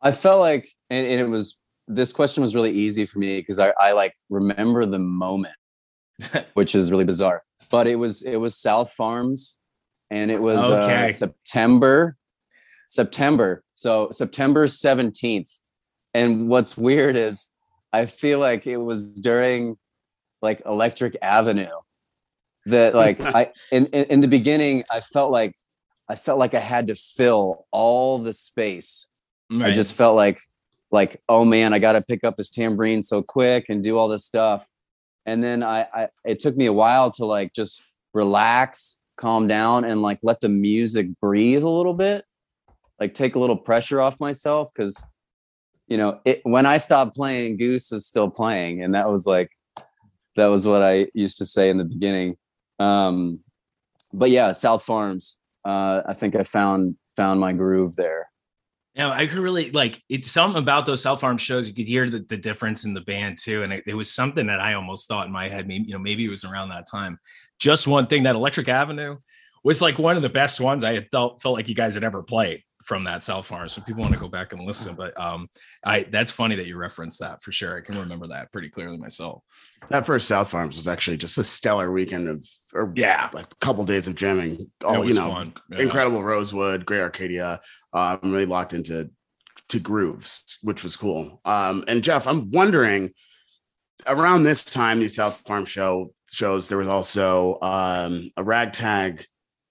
[0.00, 3.58] I felt like, and, and it was this question was really easy for me because
[3.58, 5.54] I, I like remember the moment,
[6.54, 7.42] which is really bizarre.
[7.70, 9.58] But it was it was South Farms,
[10.10, 11.06] and it was Okay.
[11.06, 12.16] uh, September,
[12.88, 13.62] September.
[13.74, 15.50] So September seventeenth.
[16.14, 17.50] And what's weird is
[17.92, 19.76] I feel like it was during
[20.42, 21.68] like Electric Avenue
[22.66, 25.54] that like I in, in in the beginning I felt like
[26.08, 29.08] I felt like I had to fill all the space
[29.60, 30.40] I just felt like
[30.90, 34.08] like oh man, I got to pick up this tambourine so quick and do all
[34.08, 34.68] this stuff.
[35.26, 37.82] And then I, I it took me a while to like just
[38.14, 42.24] relax, calm down and like let the music breathe a little bit.
[43.00, 45.04] Like take a little pressure off myself cuz
[45.88, 49.50] you know, it when I stopped playing Goose is still playing and that was like
[50.36, 52.36] that was what I used to say in the beginning.
[52.78, 53.40] Um
[54.12, 55.38] but yeah, South Farms.
[55.64, 58.28] Uh I think I found found my groove there.
[58.94, 61.68] Now I could really like it's something about those South Farm shows.
[61.68, 64.46] You could hear the, the difference in the band too, and it, it was something
[64.46, 65.66] that I almost thought in my head.
[65.66, 67.18] Maybe you know, maybe it was around that time.
[67.58, 69.16] Just one thing that Electric Avenue
[69.64, 72.04] was like one of the best ones I had felt felt like you guys had
[72.04, 73.68] ever played from that South Farm.
[73.68, 75.48] So people want to go back and listen, but um,
[75.84, 77.76] I that's funny that you referenced that for sure.
[77.76, 79.42] I can remember that pretty clearly myself.
[79.90, 83.56] That first South Farms was actually just a stellar weekend of, or Yeah, like a
[83.64, 84.70] couple days of jamming.
[84.84, 85.54] All you know, fun.
[85.70, 85.80] Yeah.
[85.80, 87.60] incredible Rosewood, Great Arcadia.
[87.92, 89.10] Uh, I'm really locked into
[89.68, 91.40] to grooves, which was cool.
[91.44, 93.12] Um, and Jeff, I'm wondering
[94.06, 99.24] around this time, these South Farm show shows, there was also um, a ragtag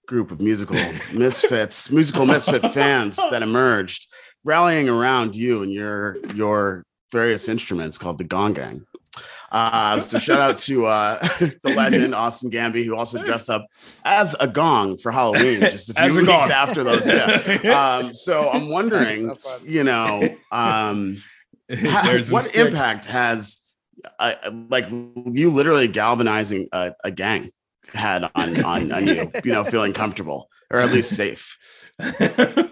[0.06, 0.76] group of musical
[1.12, 4.08] misfits, musical misfit fans that emerged,
[4.44, 8.86] rallying around you and your your various instruments called the Gong Gang.
[9.52, 11.18] Uh, so shout out to uh,
[11.62, 13.66] the legend Austin Gamby, who also dressed up
[14.02, 16.50] as a gong for Halloween just a few a weeks gong.
[16.50, 17.06] after those.
[17.06, 17.98] Yeah.
[17.98, 21.22] Um, so I'm wondering, you know, um,
[21.70, 23.62] ha- what impact has
[24.18, 24.34] uh,
[24.70, 27.50] like you literally galvanizing a, a gang
[27.94, 31.58] had on, on on you, you know, feeling comfortable or at least safe.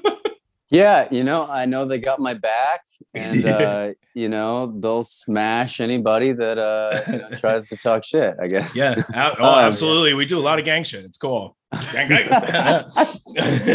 [0.73, 3.51] Yeah, you know, I know they got my back, and Yeah.
[3.57, 8.37] uh, you know they'll smash anybody that uh, you know, tries to talk shit.
[8.41, 8.77] I guess.
[8.77, 8.95] yeah.
[9.17, 10.15] Oh, Um, absolutely.
[10.15, 11.05] We do a lot of gang shit.
[11.05, 11.57] It's cool.
[11.93, 12.29] Gang, gang.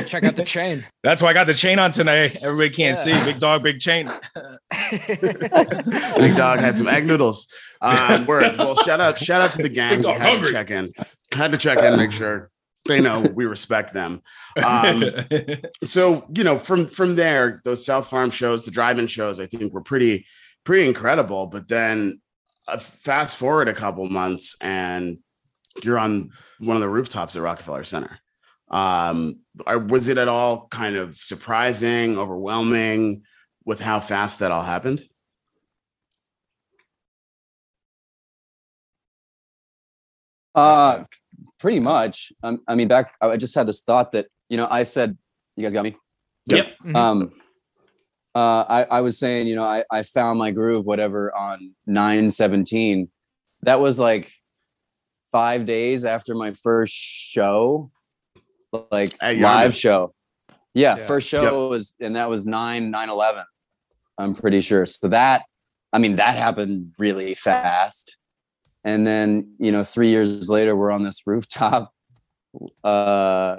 [0.08, 0.86] Check out the chain.
[1.04, 2.38] That's why I got the chain on tonight.
[2.42, 3.18] Everybody can't Yeah.
[3.20, 3.30] see.
[3.30, 4.10] Big dog, big chain.
[5.08, 7.48] Big dog had some egg noodles.
[7.82, 8.58] Um, word.
[8.58, 9.96] Well, shout out, shout out to the gang.
[9.96, 10.48] Big dog We had hungry.
[10.48, 10.92] to check in.
[11.36, 12.50] Had to check in, and make sure
[12.88, 14.22] they know we respect them.
[14.64, 15.04] Um,
[15.84, 19.74] so you know, from from there, those South Farm shows, the drive-in shows, I think
[19.74, 20.26] were pretty
[20.64, 21.48] pretty incredible.
[21.48, 22.22] But then,
[22.68, 25.18] uh, fast forward a couple months, and
[25.84, 28.20] you're on one of the rooftops at Rockefeller Center.
[28.70, 33.24] Um, or was it at all kind of surprising, overwhelming
[33.66, 35.08] with how fast that all happened?
[40.56, 41.04] Uh,
[41.60, 42.32] pretty much.
[42.44, 43.14] Um, I mean, back.
[43.22, 45.18] I just had this thought that you know, I said,
[45.56, 45.96] "You guys got me."
[46.48, 46.68] yep.
[46.84, 46.96] Mhm.
[46.96, 47.32] Um,
[48.36, 52.30] uh, I, I was saying, you know, I, I found my groove, whatever, on nine
[52.30, 53.10] seventeen.
[53.62, 54.32] That was like
[55.32, 57.92] five days after my first show,
[58.92, 60.14] like live show.
[60.74, 61.06] Yeah, Yeah.
[61.06, 63.46] first show was, and that was nine nine eleven.
[64.18, 64.86] I'm pretty sure.
[64.86, 65.44] So that,
[65.94, 68.18] I mean, that happened really fast.
[68.86, 71.92] And then, you know, three years later, we're on this rooftop.
[72.86, 73.58] Uh,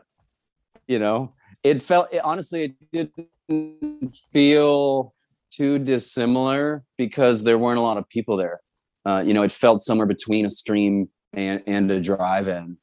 [0.89, 3.11] you know, it felt it, honestly it
[3.49, 5.13] didn't feel
[5.51, 8.61] too dissimilar because there weren't a lot of people there
[9.05, 12.79] uh, you know it felt somewhere between a stream and, and a drive-in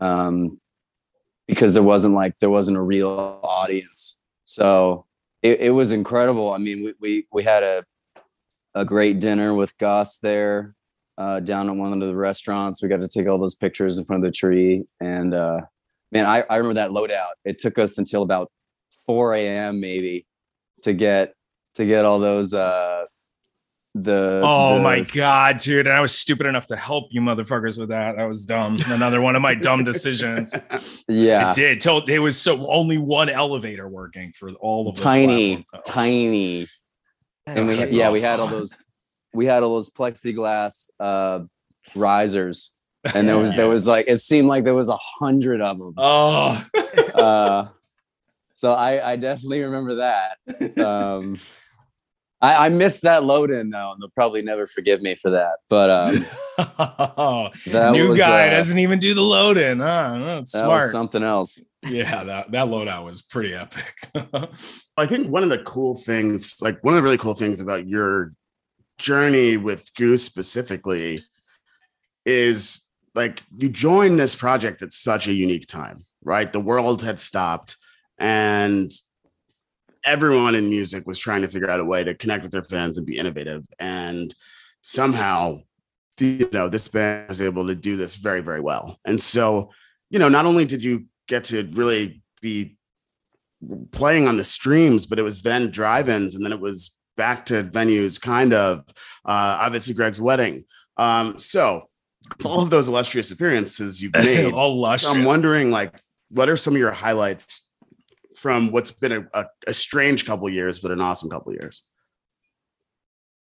[0.00, 0.60] um,
[1.46, 4.18] because there wasn't like there wasn't a real audience.
[4.44, 5.06] So
[5.42, 6.52] it, it was incredible.
[6.52, 7.84] I mean, we we we had a
[8.74, 10.74] a great dinner with Gus there
[11.18, 12.82] uh, down at one of the restaurants.
[12.82, 15.60] We got to take all those pictures in front of the tree, and uh,
[16.12, 17.32] man, I, I remember that loadout.
[17.44, 18.50] It took us until about
[19.06, 19.80] 4 a.m.
[19.80, 20.26] maybe
[20.82, 21.34] to get
[21.74, 23.04] to get all those uh
[23.94, 25.86] the Oh the my god, dude!
[25.86, 28.16] And I was stupid enough to help you motherfuckers with that.
[28.16, 28.76] That was dumb.
[28.88, 30.52] Another one of my dumb decisions.
[31.08, 31.80] yeah It did.
[31.80, 36.66] Till it was so only one elevator working for all of those tiny tiny
[37.46, 38.76] and we That's yeah we had all those
[39.34, 41.40] we had all those plexiglass uh
[41.94, 42.72] risers
[43.14, 45.94] and there was there was like it seemed like there was a hundred of them
[45.96, 46.64] Oh,
[47.14, 47.68] uh
[48.54, 50.38] so i i definitely remember that
[50.78, 51.38] um
[52.44, 55.54] I, I missed that load in though, and they'll probably never forgive me for that.
[55.70, 56.26] But um,
[57.66, 59.80] that new was, guy uh, doesn't even do the load in.
[59.80, 60.18] Huh?
[60.22, 60.92] That's that was smart.
[60.92, 61.58] something else.
[61.82, 63.94] yeah, that that loadout was pretty epic.
[64.98, 67.88] I think one of the cool things, like one of the really cool things about
[67.88, 68.34] your
[69.04, 71.20] journey with Goose specifically,
[72.24, 76.50] is like you joined this project at such a unique time, right?
[76.50, 77.76] The world had stopped
[78.18, 78.90] and
[80.04, 82.96] everyone in music was trying to figure out a way to connect with their fans
[82.96, 83.62] and be innovative.
[83.78, 84.34] And
[84.80, 85.58] somehow,
[86.18, 88.98] you know, this band was able to do this very, very well.
[89.04, 89.70] And so,
[90.08, 92.76] you know, not only did you get to really be
[93.92, 97.64] playing on the streams, but it was then drive-ins, and then it was back to
[97.64, 98.80] venues, kind of.
[99.24, 100.64] Uh, obviously, Greg's wedding.
[100.96, 101.88] Um, so
[102.44, 105.14] all of those illustrious appearances you've made, All so lustrous.
[105.14, 105.94] I'm wondering, like,
[106.30, 107.68] what are some of your highlights
[108.36, 111.82] from what's been a, a, a strange couple years, but an awesome couple years?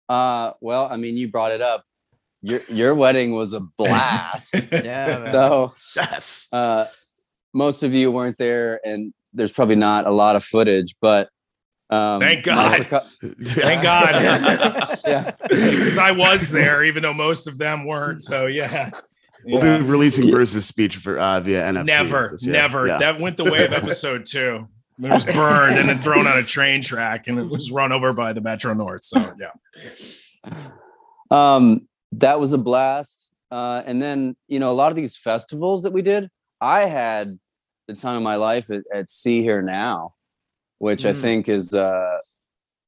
[0.09, 1.85] Uh, well, I mean, you brought it up.
[2.43, 4.53] Your your wedding was a blast.
[4.55, 5.23] Yeah, man.
[5.23, 6.49] so Yes.
[6.53, 6.87] uh,
[7.55, 11.29] most of you weren't there, and there's probably not a lot of footage, but
[11.93, 12.81] um, Thank God.
[12.83, 15.01] percu- Thank God.
[15.07, 18.23] yeah, because I was there, even though most of them weren't.
[18.23, 18.91] So yeah.
[19.45, 19.79] We'll Yeah.
[19.79, 21.87] be releasing Bruce's speech for uh, via NFT.
[21.87, 22.87] Never, never.
[22.87, 22.99] Yeah.
[22.99, 24.69] That went the way of episode two.
[25.03, 28.13] It was burned and then thrown on a train track and it was run over
[28.13, 29.03] by the Metro North.
[29.03, 29.51] So yeah.
[31.31, 33.31] um, that was a blast.
[33.51, 36.31] Uh, and then you know a lot of these festivals that we did,
[36.61, 37.39] I had
[37.89, 40.11] the time of my life at, at Sea.Hear.Now,
[40.83, 41.21] which I Mm.
[41.21, 42.19] think is uh,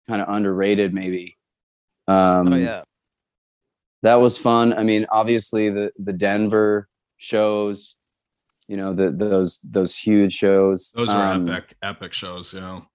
[0.08, 1.38] kind of underrated, maybe.
[2.08, 2.82] Um, oh yeah.
[4.02, 4.72] that was fun.
[4.72, 6.88] I mean, obviously the the Denver
[7.18, 7.94] shows,
[8.66, 10.90] you know, the those those huge shows.
[10.96, 12.52] Those were Um, epic, epic shows.
[12.52, 12.86] You know.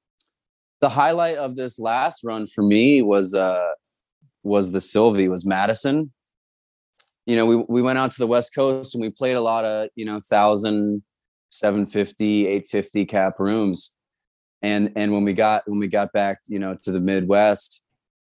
[0.82, 3.70] The highlight of this last run for me was uh
[4.44, 6.12] was the Sylvee, was Madison.
[7.26, 9.64] You know, we we went out to the West Coast and we played a lot
[9.64, 11.04] of, you know, thousand,
[11.52, 13.94] 750, 850 cap rooms.
[14.62, 17.82] And and when we got when we got back, you know, to the Midwest,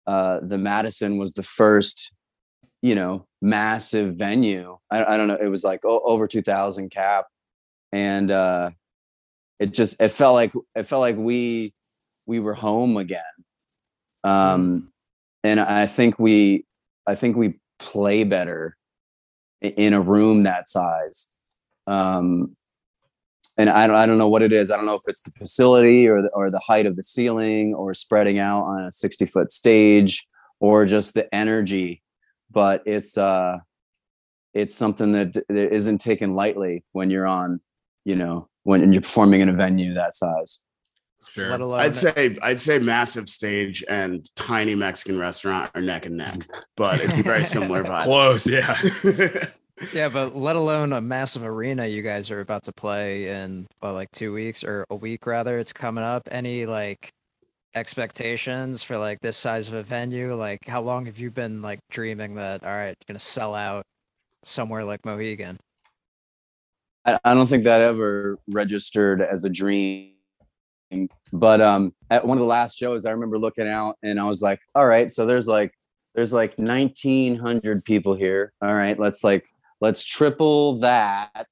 [0.05, 2.11] uh the Madison was the first
[2.82, 4.78] you know massive venue.
[4.91, 7.25] I, I don't know it was like over 2000 cap.
[7.91, 8.71] And uh
[9.59, 11.73] it just it felt like it felt like we
[12.25, 13.23] we were home again.
[14.23, 14.91] Um
[15.43, 16.65] and i think we
[17.05, 18.75] i think we play better
[19.61, 21.30] in a room that size.
[21.86, 22.55] Um
[23.58, 24.72] and I don't, I don't know what it is.
[24.72, 27.74] I don't know if it's the facility or the, or the height of the ceiling
[27.74, 30.28] or spreading out on a 60 foot stage
[30.60, 32.01] or just the energy
[32.51, 33.58] but it's uh
[34.53, 37.60] it's something that, that isn't taken lightly when you're on
[38.05, 40.62] you know when you're performing in a venue that size
[41.34, 41.49] Sure.
[41.49, 46.16] Let alone I'd say I'd say massive stage and tiny Mexican restaurant are neck and
[46.16, 46.47] neck,
[46.78, 48.03] but it's a very similar vibe.
[48.03, 48.47] Close.
[48.47, 48.80] Yeah.
[49.93, 53.93] Yeah, but let alone a massive arena you guys are about to play in well,
[53.93, 55.59] like two weeks or a week rather.
[55.59, 56.28] It's coming up.
[56.32, 57.11] Any like
[57.75, 60.36] expectations for like this size of a venue?
[60.36, 63.84] Like how long have you been like dreaming that all right, gonna sell out
[64.43, 65.59] somewhere like Mohegan?
[67.05, 70.13] I, I don't think that ever registered as a dream
[71.34, 74.41] but um at one of the last shows i remember looking out and i was
[74.41, 75.73] like all right so there's like
[76.15, 79.45] there's like 1900 people here all right let's like
[79.82, 81.47] let's triple that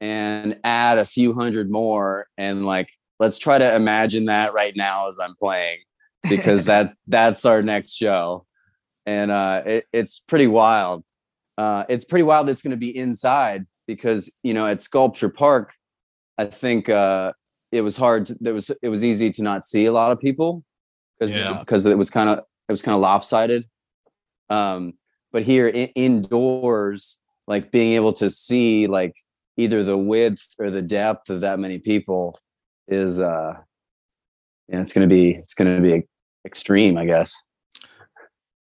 [0.00, 2.26] and add a few hundred more.
[2.36, 2.90] And like
[3.20, 5.78] let's try to imagine that right now as i'm playing
[6.28, 8.46] because that's that's our next show.
[9.06, 11.04] And uh it, it's pretty wild.
[11.56, 15.74] Uh it's pretty wild it's going to be inside because you know at sculpture park
[16.38, 17.32] i think uh
[17.72, 20.20] it was hard to, there was it was easy to not see a lot of
[20.20, 20.64] people
[21.18, 21.58] because Yeah.
[21.58, 23.64] because it was kind of it was kind of lopsided.
[24.50, 24.94] Um
[25.32, 29.14] but here in, indoors like being able to see like
[29.56, 32.38] either the width or the depth of that many people
[32.88, 33.54] is uh
[34.68, 36.02] yeah it's gonna be it's gonna be
[36.44, 37.40] extreme i guess.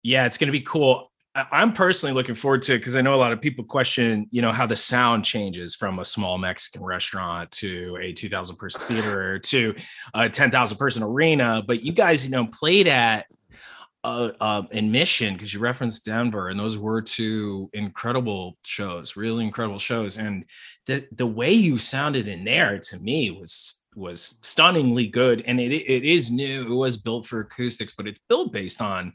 [0.03, 1.11] Yeah it's gonna be cool.
[1.53, 4.43] I'm personally looking forward to it because i know a lot of people question you
[4.43, 9.39] know how the sound changes from a small mexican restaurant to a 2000 person theater
[9.39, 9.75] to
[10.15, 13.27] a 10000 person arena but you guys you know played at
[14.09, 19.79] uh, uh, admission because you referenced Denver, and those were two incredible shows, really incredible
[19.79, 20.19] shows.
[20.19, 20.45] And
[20.87, 25.43] the the way you sounded in there to me was was stunningly good.
[25.47, 26.73] And it it is new.
[26.73, 29.13] It was built for acoustics, but it's built based on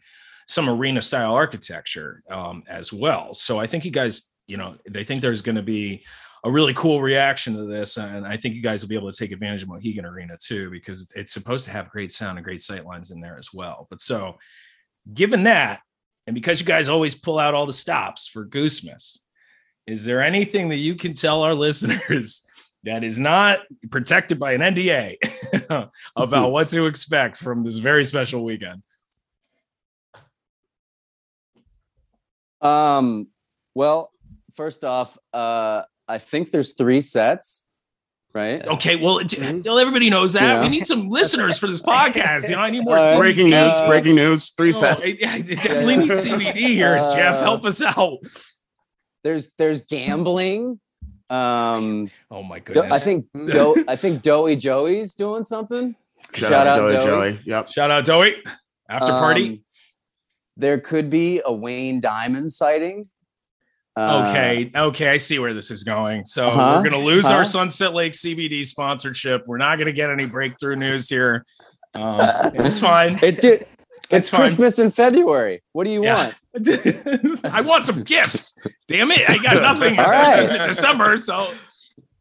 [0.47, 3.33] some arena style architecture um, as well.
[3.33, 6.03] So I think you guys, you know, they think there's going to be
[6.43, 7.97] a really cool reaction to this.
[7.97, 10.69] And I think you guys will be able to take advantage of Mohegan Arena too,
[10.69, 13.87] because it's supposed to have great sound and great sight lines in there as well.
[13.89, 14.35] But so
[15.11, 15.79] given that,
[16.27, 19.19] and because you guys always pull out all the stops for Goosemas,
[19.85, 22.45] is there anything that you can tell our listeners
[22.83, 23.59] that is not
[23.91, 25.17] protected by an NDA
[26.15, 28.83] about what to expect from this very special weekend?
[32.61, 33.27] Um,
[33.75, 34.11] well,
[34.55, 37.65] first off, uh, I think there's three sets
[38.33, 38.65] right?
[38.65, 39.67] Okay, well, mm-hmm.
[39.67, 40.41] everybody knows that.
[40.41, 40.61] Yeah.
[40.61, 42.49] We need some listeners for this podcast.
[42.49, 43.73] You know, I need more uh, breaking news.
[43.73, 44.51] Uh, breaking news.
[44.51, 45.07] Three oh, sets.
[45.07, 46.97] I, I definitely need CBD here.
[46.99, 48.19] Uh, Jeff, help us out.
[49.23, 50.79] There's there's gambling.
[51.29, 52.95] Um, oh my goodness.
[52.95, 55.95] I think Do- I think Doughy Joey's doing something.
[56.33, 57.41] Shout, Shout out, out Doughy Joey.
[57.45, 57.69] Yep.
[57.69, 58.35] Shout out Doughy.
[58.89, 59.49] After party.
[59.49, 59.59] Um,
[60.55, 63.09] there could be a Wayne Diamond sighting.
[63.95, 66.25] Uh, okay, okay, I see where this is going.
[66.25, 67.35] So uh-huh, we're gonna lose uh-huh.
[67.35, 69.43] our Sunset Lake CBD sponsorship.
[69.45, 71.45] We're not gonna get any breakthrough news here.
[71.95, 72.19] Um,
[72.55, 73.19] it's fine.
[73.21, 73.67] It did.
[74.09, 75.61] It's, Christmas in February.
[75.73, 76.33] What do you yeah.
[76.55, 77.45] want?
[77.45, 78.57] I want some gifts.
[78.87, 79.29] Damn it!
[79.29, 79.99] I got nothing.
[79.99, 81.51] All Christmas in December, so.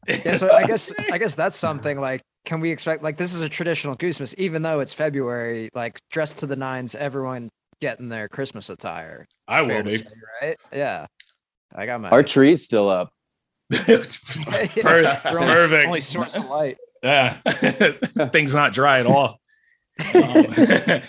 [0.06, 3.40] yeah, so I guess I guess that's something like can we expect like this is
[3.40, 7.48] a traditional Christmas, even though it's February, like dressed to the nines, everyone
[7.80, 9.26] getting their Christmas attire.
[9.48, 9.92] I will be.
[9.92, 10.06] Say,
[10.40, 10.56] right?
[10.72, 11.06] Yeah.
[11.74, 13.12] I got my our tree's still up.
[13.70, 14.74] Perfect.
[14.82, 15.86] Perfect.
[15.86, 16.78] Only source of light.
[17.02, 17.38] Yeah,
[18.32, 19.40] thing's not dry at all.
[20.14, 20.46] Um,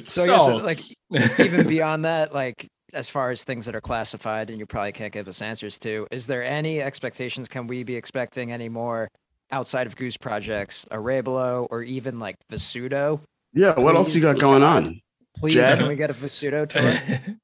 [0.00, 3.80] so, so I guess like even beyond that, like as far as things that are
[3.80, 7.48] classified and you probably can't give us answers to, is there any expectations?
[7.48, 9.08] Can we be expecting any more
[9.50, 13.20] outside of Goose projects, Arevalo, or even like Vasudo?
[13.54, 15.00] Yeah, what Please, else you got going on?
[15.36, 15.78] Please, Jed?
[15.78, 17.36] can we get a Vasudo tour?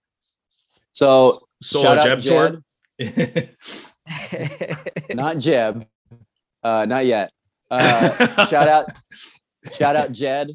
[0.98, 2.60] So solo Jeb tour.
[5.14, 5.86] not Jeb.
[6.60, 7.30] Uh, not yet.
[7.70, 8.86] Uh, shout out,
[9.78, 10.54] shout out Jed.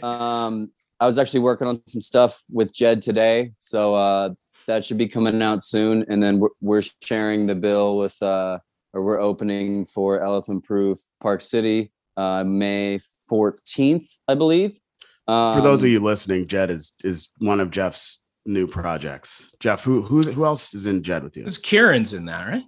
[0.00, 0.70] Um,
[1.00, 4.28] I was actually working on some stuff with Jed today, so uh,
[4.68, 6.04] that should be coming out soon.
[6.08, 8.60] And then we're, we're sharing the bill with, uh,
[8.92, 14.78] or we're opening for Elephant Proof Park City uh, May 14th, I believe.
[15.26, 19.50] Um, for those of um, you listening, Jed is is one of Jeff's new projects.
[19.60, 21.42] Jeff, who who's who else is in Jed with you?
[21.42, 22.62] There's Kieran's in that, right?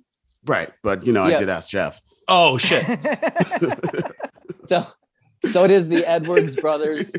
[0.46, 1.36] Right, but you know, yeah.
[1.36, 2.00] I did ask Jeff.
[2.28, 2.84] Oh shit.
[4.64, 4.84] so
[5.44, 7.14] so it is the Edwards brothers,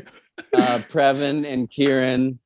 [0.54, 2.38] uh Previn and Kieran,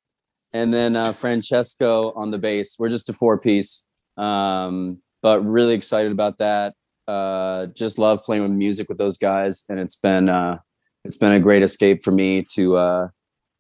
[0.52, 2.76] and then uh Francesco on the bass.
[2.78, 3.86] We're just a four piece.
[4.16, 6.74] Um, but really excited about that.
[7.06, 10.58] Uh just love playing with music with those guys, and it's been uh
[11.04, 13.08] it's been a great escape for me to uh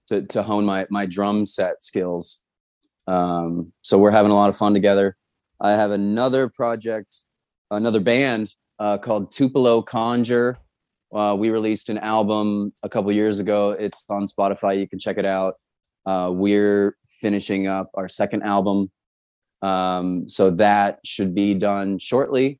[0.08, 2.41] to to hone my my drum set skills
[3.06, 5.16] um, so we're having a lot of fun together.
[5.60, 7.14] I have another project,
[7.70, 10.56] another band uh, called Tupelo Conjure.
[11.14, 13.70] Uh, we released an album a couple years ago.
[13.70, 14.78] It's on Spotify.
[14.78, 15.54] You can check it out.
[16.06, 18.90] Uh, we're finishing up our second album.
[19.60, 22.58] Um, so that should be done shortly.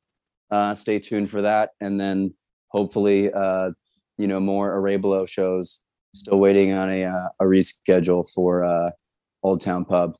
[0.51, 1.71] Uh, stay tuned for that.
[1.81, 2.33] And then
[2.69, 3.71] hopefully, uh,
[4.17, 5.81] you know, more Arevalo shows.
[6.13, 8.93] Still waiting on a, uh, a reschedule for
[9.41, 10.15] Old Town Pub.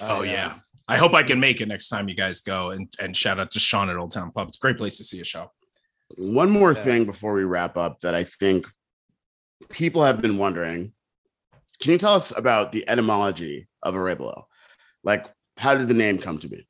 [0.00, 0.56] Oh, yeah.
[0.88, 3.50] I hope I can make it next time you guys go and, and shout out
[3.52, 4.48] to Sean at Old Town Pub.
[4.48, 5.50] It's a great place to see a show.
[6.16, 6.82] One more yeah.
[6.82, 8.66] thing before we wrap up that I think
[9.70, 10.92] people have been wondering.
[11.80, 14.44] Can you tell us about the etymology of Arevalo?
[15.02, 15.26] Like,
[15.56, 16.68] how did the name come to be?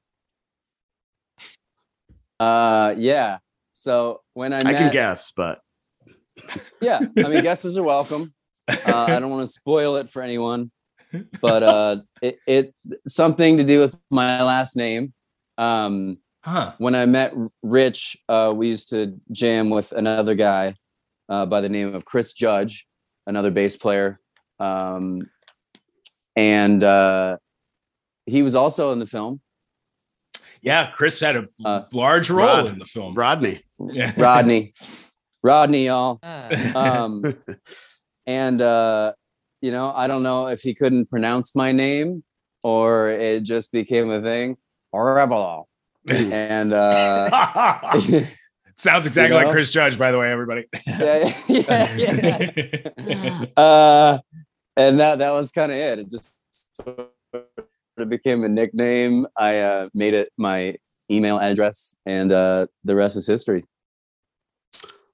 [2.40, 3.38] Uh, yeah.
[3.74, 5.60] So when I, met, I can guess, but
[6.80, 8.32] yeah, I mean, guesses are welcome.
[8.68, 10.72] Uh, I don't want to spoil it for anyone
[11.40, 12.74] but uh, it, it
[13.06, 15.12] something to do with my last name.
[15.58, 16.72] Um, huh.
[16.78, 17.32] When I met
[17.62, 20.74] Rich, uh, we used to jam with another guy
[21.28, 22.86] uh, by the name of Chris Judge,
[23.26, 24.20] another bass player,
[24.60, 25.28] um,
[26.36, 27.36] and uh,
[28.26, 29.40] he was also in the film.
[30.62, 33.14] Yeah, Chris had a Uh, large role Rod- in the film.
[33.14, 33.60] Rodney.
[33.78, 34.12] Yeah.
[34.16, 34.74] Rodney,
[35.42, 36.18] Rodney, y'all.
[36.22, 37.22] Ah, Um,
[38.26, 39.12] and uh,
[39.66, 42.22] you know, I don't know if he couldn't pronounce my name
[42.62, 44.56] or it just became a thing.
[44.92, 45.68] Rebel.
[46.08, 47.28] And uh,
[48.76, 49.52] Sounds exactly You like?
[49.52, 50.66] Chris Judge, by the way, everybody.
[50.86, 53.44] yeah, yeah, yeah.
[53.56, 54.18] uh,
[54.76, 55.98] and that that was kind of it.
[55.98, 56.36] It just
[56.80, 57.10] sort
[57.98, 59.26] of became a nickname.
[59.36, 60.76] I uh, made it my
[61.10, 63.64] email address, and uh, the rest is history.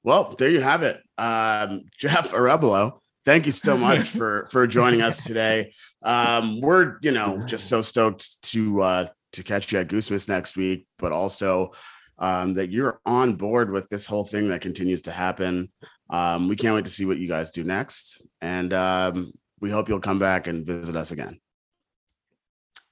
[0.03, 1.01] Well, there you have it.
[1.17, 5.75] Um, Jeff Arevalo, thank you so much for for joining us today.
[6.03, 10.57] Um, we're you know just so stoked to uh, to catch you at Goosemas next
[10.57, 11.73] week, but also
[12.19, 15.71] um, that you're on board with this whole thing that continues to happen.
[16.11, 19.89] Um, we can't wait to see what you guys do next, and um, we hope
[19.89, 21.41] you'll come back and visit us again.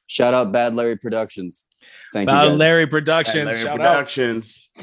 [0.07, 1.69] Shout out Bad Larry Productions.
[2.13, 2.35] Thank you.
[2.35, 2.57] About guys.
[2.57, 3.47] Larry At Productions.
[3.47, 3.87] Larry shout out.
[3.95, 4.69] Productions.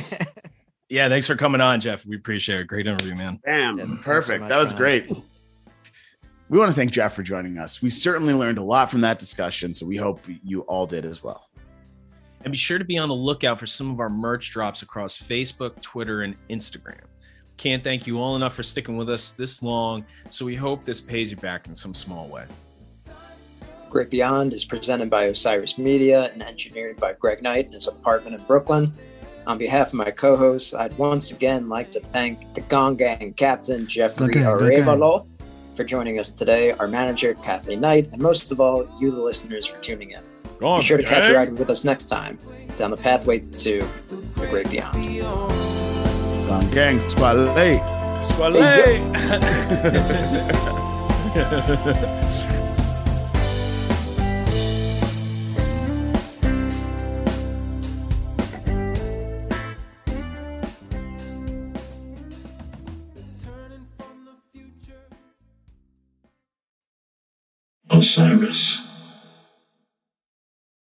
[0.89, 2.05] Yeah, thanks for coming on, Jeff.
[2.05, 2.67] We appreciate it.
[2.67, 3.39] Great interview, man.
[3.43, 3.77] Bam.
[3.77, 4.41] Yeah, thanks so Perfect.
[4.41, 4.77] much, that was man.
[4.77, 5.11] great.
[6.49, 7.81] We want to thank Jeff for joining us.
[7.81, 11.21] We certainly learned a lot from that discussion, so we hope you all did as
[11.21, 11.49] well.
[12.41, 15.17] And be sure to be on the lookout for some of our merch drops across
[15.17, 17.01] Facebook, Twitter, and Instagram.
[17.57, 21.01] Can't thank you all enough for sticking with us this long, so we hope this
[21.01, 22.45] pays you back in some small way.
[23.89, 28.35] Great Beyond is presented by Osiris Media and engineered by Greg Knight in his apartment
[28.35, 28.93] in Brooklyn.
[29.47, 33.85] On behalf of my co-hosts, I'd once again like to thank the Gong Gang captain
[33.85, 34.83] Jeffrey The gang, the gang.
[34.85, 35.27] Arevalo
[35.77, 39.67] for joining us today, our manager Kathleen Knight, and most of all, you the listeners
[39.67, 40.21] for tuning in.
[40.59, 41.31] Go on, Be sure to catch gang.
[41.31, 42.39] a ride with us next time
[42.75, 45.21] down the pathway to the Great Beyond.
[46.47, 47.53] Gong gang, squale.
[48.23, 48.57] Squale.
[67.97, 68.86] Osiris.